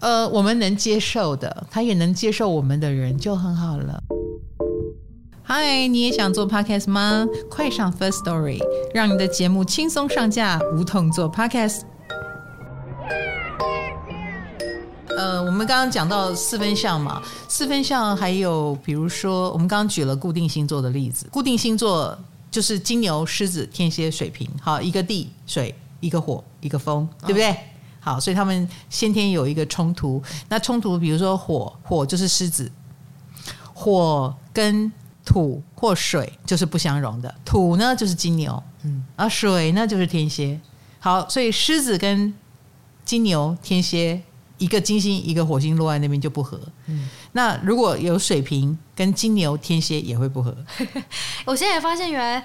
[0.00, 4.02] 呃，我们能接受的，他也能接受我们的人就很好了。
[5.42, 7.26] 嗨，你也想做 Podcast 吗？
[7.50, 8.58] 快上 First Story，
[8.94, 11.82] 让你的节目轻松上架，无痛做 Podcast。
[15.18, 22.16] 呃，我们刚刚讲到四分相嘛，四分相还有比如说，我们刚刚举了固定星座的例子，固定星座
[22.50, 27.54] 就是金牛、狮子、天蝎、水瓶，好，一个地水，一个火，一个风，对不对？
[28.00, 30.22] 好，所以他们先天有一个冲突。
[30.48, 32.70] 那冲突，比如说火，火就是狮子，
[33.72, 34.90] 火跟
[35.24, 40.58] 土或水就是不相容的，土呢就是金牛，嗯，而水呢就是天蝎。
[40.98, 42.34] 好，所以狮子跟
[43.04, 44.22] 金牛、天蝎。
[44.58, 46.60] 一个金星，一个火星落在那边就不合。
[46.84, 50.54] 嗯，那如果有水瓶跟金牛、天蝎也会不合。
[51.46, 52.44] 我现在也发现，原来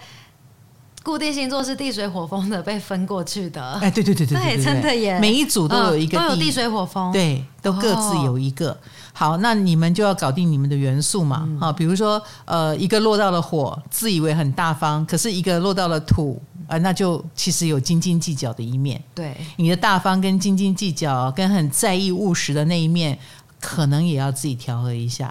[1.05, 3.73] 固定星座是地水火风的被分过去的。
[3.73, 5.19] 哎，对对对对对，真的耶！
[5.19, 8.71] 每一组都有一个都有地水火风，对，都各自有一个。
[8.71, 8.77] 哦、
[9.13, 11.47] 好，那你们就要搞定你们的元素嘛。
[11.59, 16.41] 好、嗯，比如说，呃，一个落到了火，自以为很大方，可是一个落到了土。
[16.67, 18.99] 啊，那就其实有斤斤计较的一面。
[19.13, 23.15] 对，你的大方跟斤斤计较，跟很在意务实的那一面，
[23.61, 25.27] 可能也要自己调和一下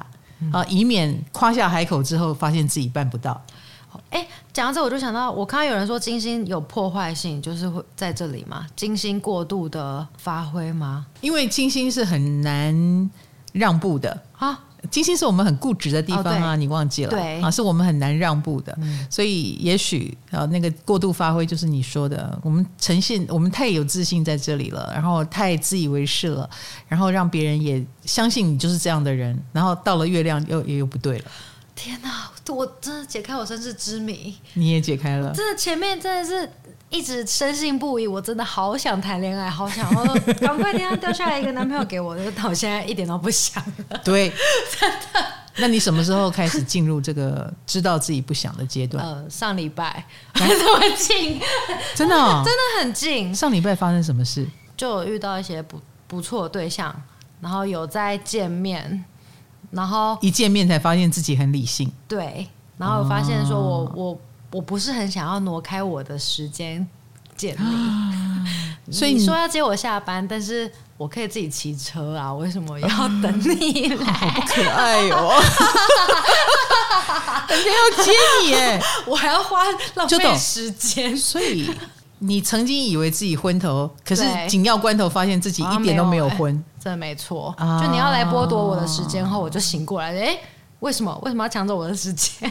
[0.52, 3.42] 啊，嗯、以免夸下海口之后，发现自己办不到。
[4.10, 8.66] 哎，讲到这，我就想到，我看到有人说金星有破坏性，就是会在这里吗？
[8.76, 11.06] 金星过度的发挥吗？
[11.20, 13.10] 因为金星是很难
[13.52, 14.58] 让步的啊。
[14.90, 17.10] 金星是我们很固执的地方啊，哦、你忘记了？
[17.10, 26.48] 对啊，是我们很难让步的，嗯、所以也许啊，那个过度发挥就是你说的，我们呈现我们太有自信在这里了，然后太自以为是了，
[26.86, 31.24] 然后让别人也相信你就是这样的人，然后到了月亮又也又不对了。
[31.74, 36.50] 天哪，我真的解开我身世之谜，你也解开了，真的前面真的是。
[36.90, 44.00] 一直深信不疑，我真的好想谈恋爱，好想，我赶快天上掉下来一个男朋友给我，但我现在一点都不想了。
[44.04, 44.30] 对，
[44.78, 45.26] 真的。
[45.56, 49.04] 那你什么时候开始进入这个知道自己不想的阶段？
[49.04, 51.40] 呃，上礼拜还 这么近，
[51.96, 53.34] 真的、哦，真的很近。
[53.34, 54.46] 上礼拜发生什么事？
[54.76, 56.94] 就有遇到一些不不错的对象，
[57.40, 59.04] 然后有在见面，
[59.74, 61.90] 然后一见面才发现自己很理性。
[62.08, 64.18] 对，然后我发现说我、哦、我。
[64.54, 66.86] 我不是很想要挪开我的时间
[67.36, 67.56] 见
[68.86, 72.88] 你， 所以你说要接我下班，但是我可以自己骑车啊， 为什么要
[73.20, 74.06] 等你来？
[74.14, 75.42] 好不可爱哦！
[77.48, 78.12] 人家要接
[78.44, 79.64] 你哎，我还要花
[79.96, 81.16] 浪费时间。
[81.16, 81.68] 所以
[82.26, 87.54] 你曾经以为自己昏头，可是紧要关头发现自己一点都没有昏，真的没错。
[87.58, 90.16] 就你要来剥夺我的时间后，我就醒过来。
[90.18, 90.38] 哎，
[90.80, 91.14] 为什么？
[91.22, 92.50] 为什么要抢走我的时间？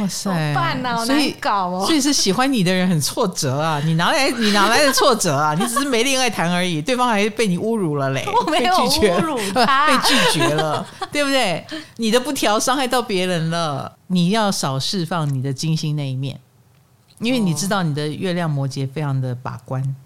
[0.00, 0.54] 哇塞！
[1.04, 3.80] 所以搞哦，所以是喜欢你的人很挫折啊！
[3.84, 5.54] 你哪来 你哪来的挫折啊？
[5.54, 8.24] 你只是没恋爱谈而已，对方还被你侮辱了嘞！
[8.46, 11.64] 我没有侮辱他， 被拒绝了，对不对？
[11.96, 16.40] 你的不调伤害到别人了，你要少释放你的精心那一面，
[17.18, 19.96] 因为你知道你的月亮摩羯非常的把关，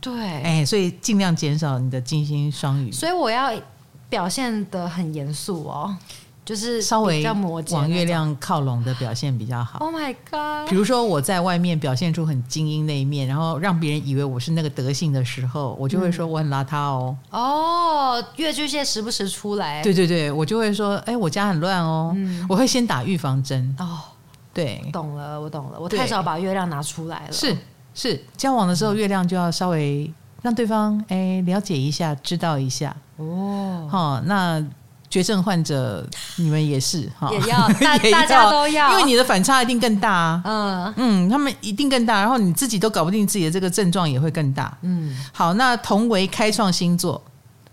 [0.00, 2.92] 对，哎，所以尽量减少你的金星双鱼。
[2.92, 3.52] 所以我要
[4.08, 5.96] 表现的很严肃哦。
[6.44, 7.22] 就是稍微
[7.72, 9.80] 往月亮靠拢的表现比较好。
[9.80, 10.66] Oh my god！
[10.66, 17.14] 比如说我在外面表现出很精英那一面，然后让别人以为我是那个德性的时候，我就会说我很邋遢哦。
[17.28, 19.82] 哦，月巨蟹时不时出来。
[19.82, 22.16] 对对对，我就会说，哎，我家很乱哦。
[22.48, 23.76] 我会先打预防针。
[23.78, 23.98] 哦，
[24.52, 27.32] 对，懂了，我懂了，我太少把月亮拿出来了。
[27.32, 27.56] 是
[27.94, 32.94] 是，交往的时候月亮就要稍微让对方哎了解一下，知道一下。
[33.16, 34.64] 哦，好，那。
[35.10, 36.06] 绝症患者，
[36.36, 40.42] 你们也是哈，也要 大大家都要，因为你的反差一定更大啊。
[40.44, 44.76] 嗯嗯，他们一定更大，然后你自己都搞不定自己的这个症状也会更大。
[44.82, 47.18] 嗯，好，那同为开创星座，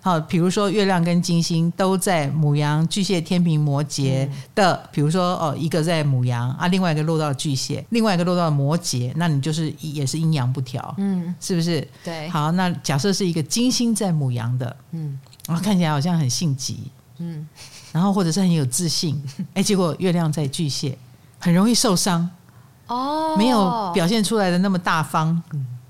[0.05, 11.87] 好，比如说月亮跟金星都在母羊、巨蟹、天平、摩羯的，比如说哦，一个在母羊啊，另外一个落到巨蟹，另外一个落到摩羯，那你就是也是阴阳不调，嗯，是不是？
[12.03, 12.29] 对。
[12.29, 16.91] 好，那假设是一个金星在母羊的，嗯，然后看起来好像很性急。
[17.17, 17.47] 嗯，
[17.91, 19.19] 然后或者是很有自信，
[19.55, 20.95] 哎，结果月亮在巨蟹，
[21.39, 22.29] 很容易受伤
[22.85, 25.41] 哦，没有表现出来的那么大方，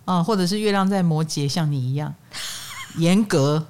[0.06, 2.14] 啊，或者是月亮在摩羯，像你一样
[2.98, 3.68] 严格，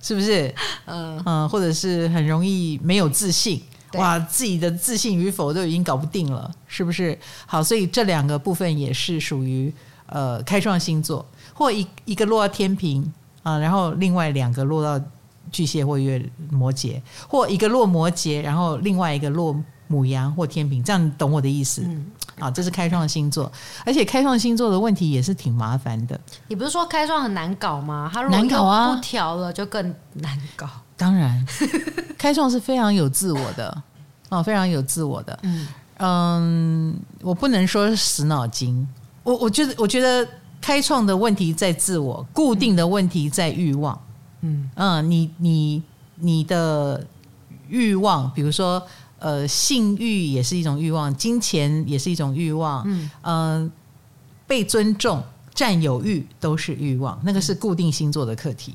[0.00, 0.54] 是不是？
[0.86, 3.62] 嗯嗯，或者是很容易没有自信，
[3.94, 7.18] 哇，自己的自信与否都已经搞不定了，是不是？
[7.46, 9.72] 好，所以这两个部分也是属于
[10.06, 15.04] 呃开创星座，或一一个落到天平啊，然后另外两个落到。
[15.50, 19.56] 巨蟹或月摩羯，或一个落摩羯，然后另外一个落
[19.90, 21.82] 牡羊或天平，这样懂我的意思？
[21.84, 22.06] 嗯，
[22.38, 23.50] 啊，这是开创星座，
[23.84, 26.18] 而且开创星座的问题也是挺麻烦的。
[26.48, 28.10] 你不是说开创很难搞吗？
[28.12, 30.68] 他如果不调了就更难搞。
[30.96, 31.46] 当然，
[32.18, 33.82] 开创是非常有自我的，
[34.28, 35.38] 哦，非常有自我的。
[35.42, 35.68] 嗯
[36.00, 38.86] 嗯，我不能说是死脑筋，
[39.22, 40.28] 我我觉得我觉得
[40.60, 43.98] 开创的问题在自我，固定的问题在欲望。
[44.42, 45.82] 嗯嗯，你你
[46.16, 47.04] 你的
[47.68, 48.80] 欲望，比如说
[49.18, 53.70] 呃，性欲也是一种欲望，金钱也是一种欲望，嗯、呃，
[54.46, 55.22] 被尊重、
[55.54, 58.74] 占有欲都是欲望，那个是固定星座的课题。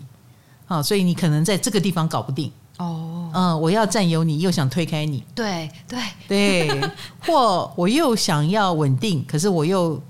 [0.65, 2.51] 啊，所以你可能在这个地方搞不定。
[2.77, 10.01] 哦，嗯，我要占有你，又想推开你，对对对，或我又想要稳定，可是我又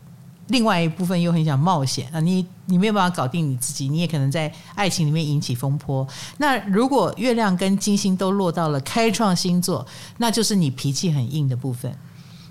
[0.47, 2.19] 另外一部分又很想冒险啊！
[2.19, 6.05] 你你没有办法搞定你自己，你也可能在爱情里面引起风波。
[6.37, 9.85] 那如果月亮跟金星都落到了开创星座，
[10.17, 11.95] 那就是你脾气很硬的部分，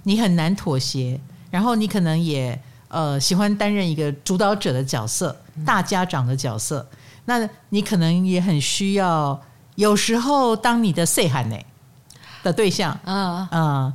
[0.04, 1.20] 你很难妥协，
[1.50, 6.86] 然后你可能也呃喜欢担任一个主导者的角色，大家长的角色，
[7.26, 9.40] 那你可能也很需要。
[9.76, 11.56] 有时候当你的细汉呢
[12.42, 13.92] 的对象，嗯嗯，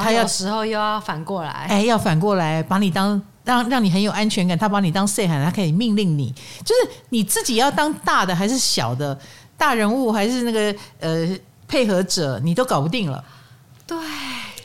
[0.00, 6.32] 他有时候又要反过来，哎，要反过来把你当让让你很有安全感，他把你当谁喊，他可以命令你，
[6.64, 9.18] 就是你自己要当大的还是小的，
[9.56, 11.28] 大人物还是那个呃
[11.66, 13.22] 配合者，你都搞不定了，
[13.86, 13.98] 对，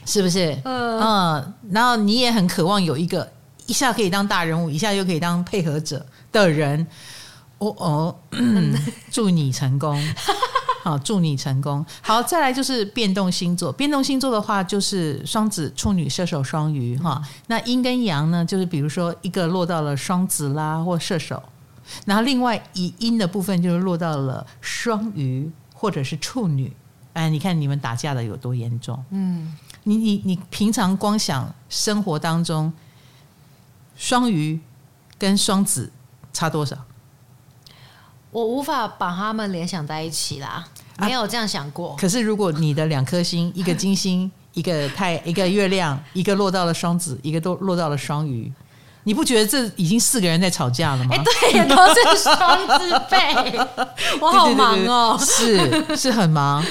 [0.06, 0.58] 是不是？
[0.64, 3.28] 嗯嗯，然后你也很渴望有一个
[3.66, 6.86] 一下可以当大人物，一下又可以当配合者的人。
[7.60, 8.16] 哦哦，
[9.10, 10.00] 祝你成功，
[10.88, 11.86] 好，祝你成功。
[12.02, 13.74] 好，再来就是变动星座。
[13.74, 17.22] 变动星座的话，就是双子、处女、射手、双鱼哈。
[17.48, 21.44] 那阴跟阳呢，就是比如说一个落到了双子啦或射手，
[22.06, 26.72] 然后另外以阴的部分就是落到了双鱼或者是处女。
[27.12, 29.04] 哎，你看你们打架的有多严重？
[29.10, 32.72] 嗯，你你你平常光想生活当中，
[33.98, 34.58] 双鱼
[35.18, 35.92] 跟双子
[36.32, 36.78] 差多少？
[38.38, 40.64] 我无法把他们联想在一起啦，
[41.00, 41.90] 没有这样想过。
[41.90, 48.54] 啊、可是如果你的两颗星，一个金星，一个太，一个月亮，一个落到了双子，一个都落到了双鱼，
[49.06, 51.16] 你不觉得这已经四个人在吵架了吗？
[51.18, 53.58] 哎、欸，对，都是双字辈，
[54.22, 56.64] 我好忙哦， 是是很忙。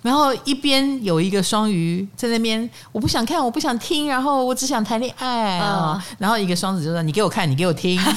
[0.00, 6.02] 然后一边有一个双鱼在那边，我不想看，我不想听，然后我只想谈恋爱啊。
[6.02, 8.00] 嗯、然后一个双子就说：“你给我看，你给我听。”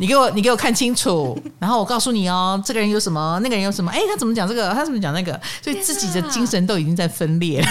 [0.00, 7.68] 你给我，你给我看清楚， 然后我告诉你哦，这个人有什么，那个人有什么，哎，他怎么讲这个，他怎么讲那个，所以自己的精神都已经在分裂了，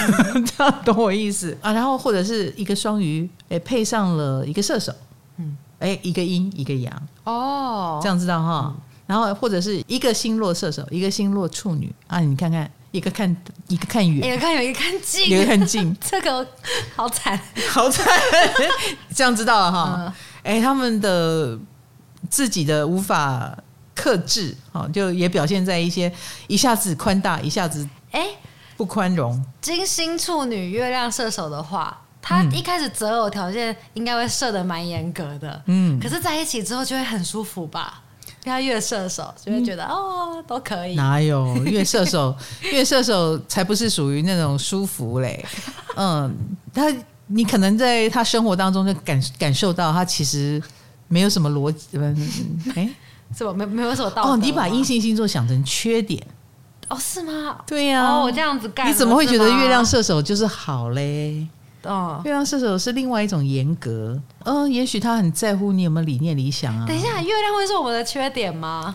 [0.56, 1.58] 这样 懂我意思？
[1.60, 1.72] 啊？
[1.72, 4.92] 然后或者是一个双鱼，哎，配上了一个射手，
[5.38, 8.72] 嗯，哎，一个阴一个阳，哦，这样知道哈？
[9.06, 11.92] 然后或者是一个星落射手，一个星落处女。
[12.06, 16.46] 啊，你看看，一个看一个看远，一个看远，一个看近，一个看近， 这个
[16.94, 17.36] 好惨，
[17.68, 18.06] 好惨，
[19.12, 20.14] 这样知道了哈？
[20.44, 21.58] 哎，他们的。
[22.28, 23.56] 自己的无法
[23.94, 24.56] 克制，
[24.92, 26.12] 就也表现在一些
[26.46, 28.26] 一下子宽大，一下子哎
[28.76, 29.32] 不宽容。
[29.32, 38.02] 欸、金星处女、月亮射手的话，他一开始择偶条件应该会设的蛮严格的，嗯，可是在一起之后就会很舒服吧？
[38.42, 40.94] 他越射手就会觉得、嗯、哦都可以。
[40.94, 42.34] 哪有 越射手？
[42.62, 45.44] 月射手才不是属于那种舒服嘞。
[45.96, 46.34] 嗯，
[46.72, 46.90] 他
[47.26, 50.62] 你可能在他生活当中就感感受到他其实。
[51.10, 51.98] 没有什么逻辑，
[52.74, 52.88] 哎，
[53.34, 53.52] 怎么？
[53.52, 54.28] 没没有什么道理。
[54.30, 56.24] 哦，你把阴性星座想成缺点，
[56.88, 57.58] 哦，是吗？
[57.66, 61.46] 对呀、啊，哦，我这样子干，你怎么会觉得月亮射手就是好嘞？
[61.82, 66.86] 哦，月亮射手是另外一种严格，嗯、哦，也许他很在乎你有没有理念理想啊。
[66.86, 68.94] 等一下，月亮会是我们的缺点吗？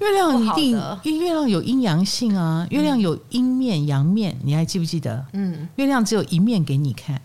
[0.00, 5.24] 月亮一定，因为月亮有阴阳性啊，月亮有阴面阳面，你还记不记得？
[5.32, 7.22] 嗯，月亮只有一面给你看，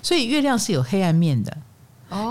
[0.00, 1.54] 所以月亮是有黑暗面的。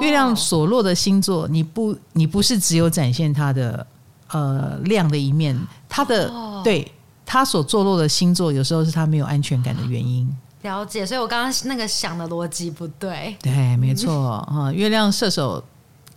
[0.02, 3.86] 月亮所落的星座，你不，你不是只有展现它的
[4.30, 6.32] 呃亮的一面，它的
[6.64, 6.92] 对
[7.26, 10.30] 它所坐落的星座，有时候是它没有安全感的原因。
[10.62, 13.36] 了解，所以我刚刚那个想的逻辑不对。
[13.42, 15.64] 对，没错啊，月亮射手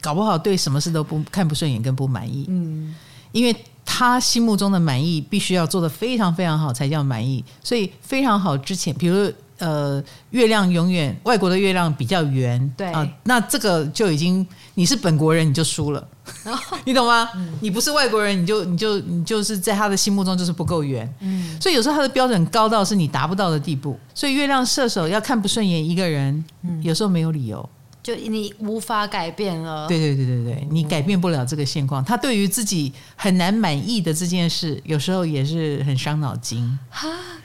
[0.01, 2.47] 搞不好对什么事都不看不顺眼跟不满意。
[2.49, 2.95] 嗯，
[3.33, 9.33] 因为他心目中的满意必须要做的非常非常好才叫满意，所以非常好之前，比如。
[9.59, 12.87] 呃，月亮永远外国的月亮比较圆，对。
[12.93, 16.09] 啊，那这个就已经你是本国人你就输了，
[16.45, 17.31] 哦、 你懂吗？
[17.35, 27.69] 嗯、你不是外国人，你就你就你就是在他的心目中就是不够圆，嗯，所以有时候他的标准高到是你达不到的地步，所以月亮射手要看不顺眼一个人，嗯、有时候没有理由，
[28.07, 36.79] 就你无法改变了，对对对对对，你改变不了这个现况，他对于自己很难满意的这件事，有时候也是很伤脑筋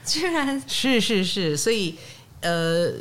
[0.06, 1.96] 居然是是是，所以
[2.42, 2.92] 呃，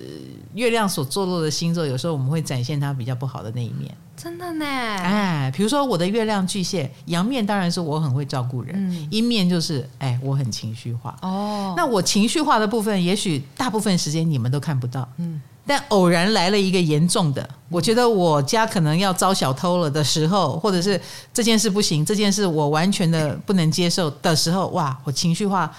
[0.54, 3.94] 月亮所坐落的星座，有时候我们会展现它比较不好的那一面。
[4.16, 4.64] 真的呢？
[4.64, 11.14] 哎，比如说我的月亮巨蟹，阳面当然是我很会照顾人，嗯、阴面就是哎，我很情绪化。
[11.20, 15.06] 哦，那我情绪化的部分，也许大部分时间你们都看不到。
[15.18, 21.00] 嗯，但偶然来了一个严重的，我觉得我家可能要遭小偷了的时候，或者是
[21.32, 25.70] 这件事不行，这件事我完全的不能接受的时候，哇，我情绪化，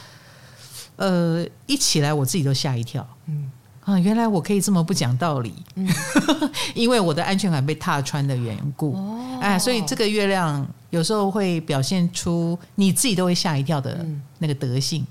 [0.95, 3.51] 呃，一起来我自己都吓一跳，嗯。
[3.83, 5.89] 啊，原来我可以这么不讲道理，嗯、
[6.75, 14.05] 因为我的安全感被踏穿的缘故，哦、哎，所以这个月亮有时候会表现出你自己都会吓一跳的
[14.37, 15.03] 那个德性，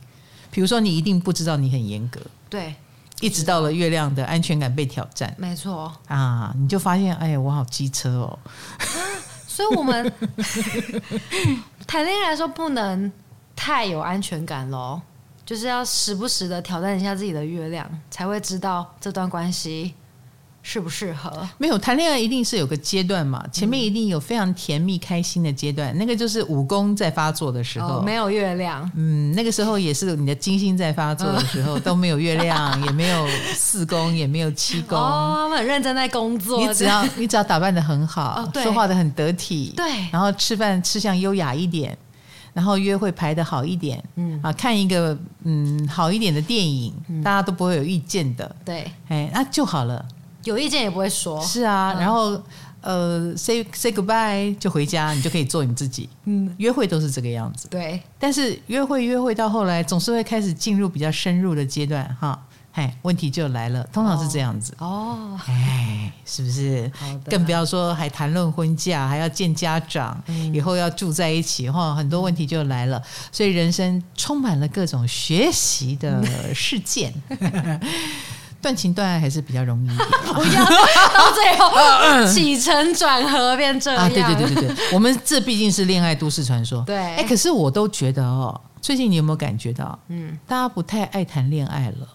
[0.52, 2.72] 比如说你一定不知道你很严格，对。
[3.20, 8.38] 一直到了月亮的安全感被挑战，没错啊，你就发现，哎呀，我好机车哦。
[8.78, 8.84] 啊、
[9.46, 10.12] 所以，我们
[11.86, 13.12] 谈恋爱来说不能
[13.54, 15.00] 太有安全感喽，
[15.44, 19.94] 就是要时不时的挑战一下自己的月亮，才会知道这段关系。
[20.62, 21.48] 适不适合？
[21.58, 28.88] 没有谈恋爱一定是有个阶段嘛，前面一定有非常甜蜜开心的阶段，嗯、那个就是五宫在发作的时候，哦、没有月亮。
[28.94, 34.98] 嗯，那个时候也是你的金星在发作的时候，嗯、都没有月亮，也没有四宫， 也没有七宫。
[34.98, 36.60] 哦，他们很认真在工作。
[36.60, 41.96] 你只要你只要打扮的很好， 哦、说话的很得体，对，然后吃饭吃相优雅一点，
[42.52, 50.04] 然后约会排的好一点，嗯啊，看一个嗯好一点的电影，嗯、大家都不会有意见的，对，哎，那就好了。
[50.44, 52.40] 有意见也不会说，是啊，然后
[52.80, 56.08] 呃，say say goodbye 就回家，你就可以做你自己。
[56.24, 57.68] 嗯，约会都是这个样子。
[57.68, 64.74] 对，但是约会约会到后来，总是会开始进入比较深入的阶段，哈，哎，问题就来了，通常是这样子。
[64.78, 66.90] 哦，哎，是不是？
[67.28, 73.02] 更不要说还谈论婚嫁，还要见家长，嗯、以后要住在一起，哈，很多问题就来了。
[73.30, 76.24] 所以人生充满了各种学习的
[76.54, 77.12] 事件。
[78.60, 84.08] 断情断爱还是比较容易一点， 不要到最后起承转合变这样啊！
[84.08, 86.82] 对对对对对，我们这毕竟是恋爱都市传说。
[86.82, 92.08] 对，哎，可是我都觉得哦，最近你有没有感觉到，嗯，大家不太爱谈恋爱了？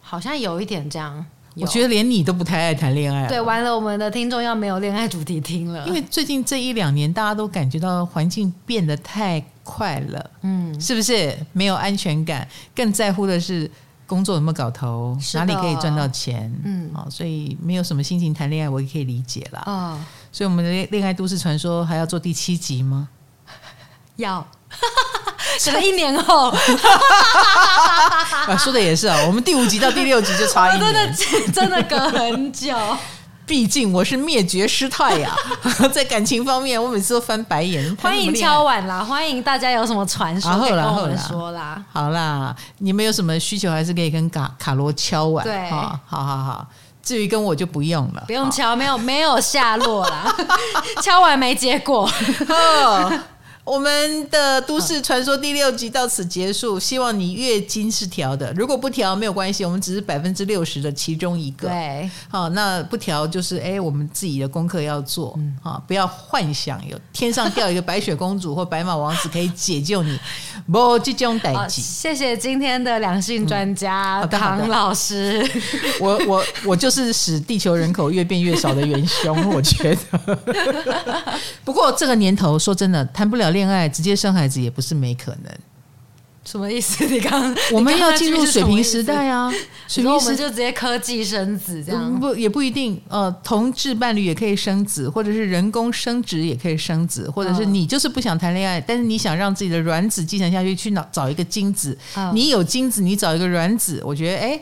[0.00, 1.24] 好像有一点这样。
[1.54, 3.28] 我觉得连你都不太爱谈恋爱了。
[3.28, 5.86] 对，完了，我们的听众要没有恋爱主题听了。
[5.86, 11.36] 因为最近这一两年，大家都感觉到环境变得太快了，嗯，是不是？
[11.52, 13.70] 没有安全感，更在乎的是。
[14.06, 15.16] 工作有没有搞头？
[15.34, 16.52] 哪里可以赚到钱？
[16.64, 19.62] 嗯，好，所以没有什么心情谈恋爱，我也可以理解啦。
[19.66, 19.98] 哦，
[20.30, 23.08] 所以我们的恋爱都市传说还要做第七集吗？
[24.16, 24.46] 要，
[25.64, 26.50] 可能一年后。
[28.46, 32.76] 啊，说的也是啊，我们第五集到第六集就差一年，真的真的隔很久。
[33.46, 35.34] 毕竟我是灭绝师太呀，
[35.92, 37.84] 在感情方面，我每次都翻白眼。
[38.00, 39.04] 欢迎敲碗啦！
[39.04, 41.82] 欢迎大家有什么传说可以跟我们说啦。
[41.92, 45.44] 好啦，你们有什么需求，还是可以跟卡卡罗敲碗。
[45.44, 46.66] 对，好好好。
[47.02, 50.32] 至于跟我就不用了，不用敲，没有没有下落啦。
[51.02, 52.08] 敲完没结果。
[53.64, 61.68] 我们的都市传说第六集到此结束，希望你月经是调的，如果不调没有关系，我们只是百分之六十的其中一个。
[61.68, 70.18] 对，好，那不调就是哎，我们自己的功课要做，嗯，不要幻想有天上掉一个白雪公主或白马王子可以解救你，
[70.70, 71.80] 不这种代志。
[71.80, 75.40] 谢谢今天的两性专家唐老师，
[76.00, 80.36] 我我我就是使地球人口越变越少的元凶，我觉得。
[81.64, 83.51] 不过这个年头，说真的，谈不了。
[83.52, 85.52] 恋爱直接生孩子也不是没可能，
[86.44, 87.06] 什么意思？
[87.06, 89.48] 你刚 我们要进入水平时代啊，
[89.86, 93.00] 水瓶时代我们就直接科技生子这样，不也不一定。
[93.08, 101.96] 呃，同志伴侣也可以生子，或者是人工生殖也可以生子，或者是你就是不想谈恋爱，但是你想让自己的卵子继承下去，去找找一个精子。
[102.34, 104.60] 你有精子，你找一个卵子，我觉得哎，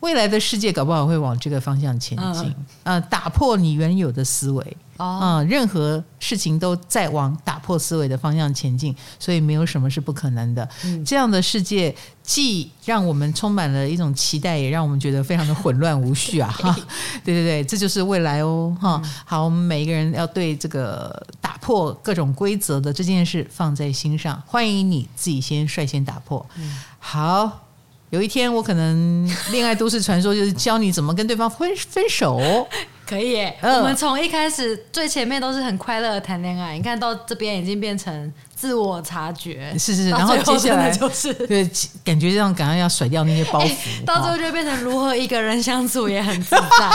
[0.00, 4.76] 未来的世界搞不好会往这个方向前进，呃，打破你原有的思维。
[4.98, 10.68] 啊、任何事情都在往打破思维的方向前进，所以没有什么是不可能的。
[10.82, 16.50] 嗯、这样的世界既让我们充满了一种期待，也让我们觉得非常的混乱无序啊！
[16.58, 16.76] 哈，
[17.24, 18.76] 对对对，这就是未来哦！
[18.80, 24.42] 哈，好，我们每一个人要对这个打破各种规则的这件事放在心上。
[24.48, 26.44] 欢迎你自己先率先打破。
[26.56, 27.67] 嗯、好。
[28.10, 32.66] 有一天，我可能恋爱都市传说就是教你怎么跟对方分分手，
[33.06, 33.40] 可以。
[33.60, 41.62] 嗯、我们从一开始最前面都是很快乐的谈恋爱，你看到这边已经变成自我察觉，是是是，然后接下来就是对，
[42.02, 46.90] 感觉这样，赶快要甩掉那些包袱，欸、到最后就变成如何一个人相处也很自在，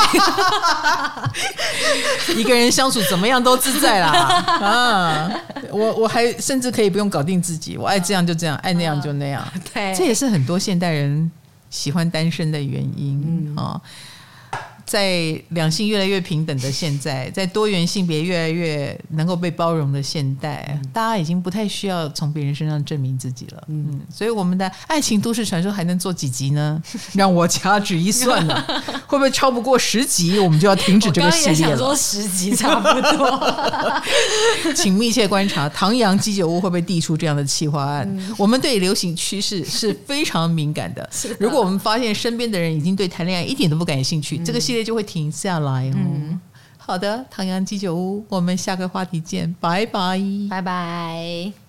[2.36, 4.09] 一个人相处怎么样都自在啦
[4.59, 5.32] 啊！
[5.72, 9.41] 我我还甚至可以不用搞定自己，我爱这样就这样，爱那样就那样。
[9.74, 11.32] 对，这也是很多现代人
[11.70, 13.80] 喜欢单身的原因啊。
[14.86, 23.64] 在两性越来越平等的现在，在多元性别越来越能够被包容的现代，嗯、大家已经不太需要从别人身上证明自己了。
[23.68, 26.82] 嗯，所以我们的爱情都市传说还能做几集呢？
[27.14, 28.64] 让我掐指一算呢，
[29.08, 30.40] 会不会超不过十集？
[30.40, 31.78] 我们就要停止这个系列了。
[31.78, 34.04] 说十集差不多，
[34.76, 38.08] 请密切观察唐阳鸡酒屋会不会递出这样的企划案。
[38.10, 41.04] 嗯、我们对流行趋势是非常敏感的。
[41.24, 45.93] 的如果我们发现身边的人已经对谈恋爱一点都不感兴趣，嗯、这个系列就会停下来哦。
[45.95, 46.41] 嗯、
[46.78, 50.19] 好的，唐阳鸡酒屋，我们下个话题见，拜拜，
[50.49, 51.62] 拜拜。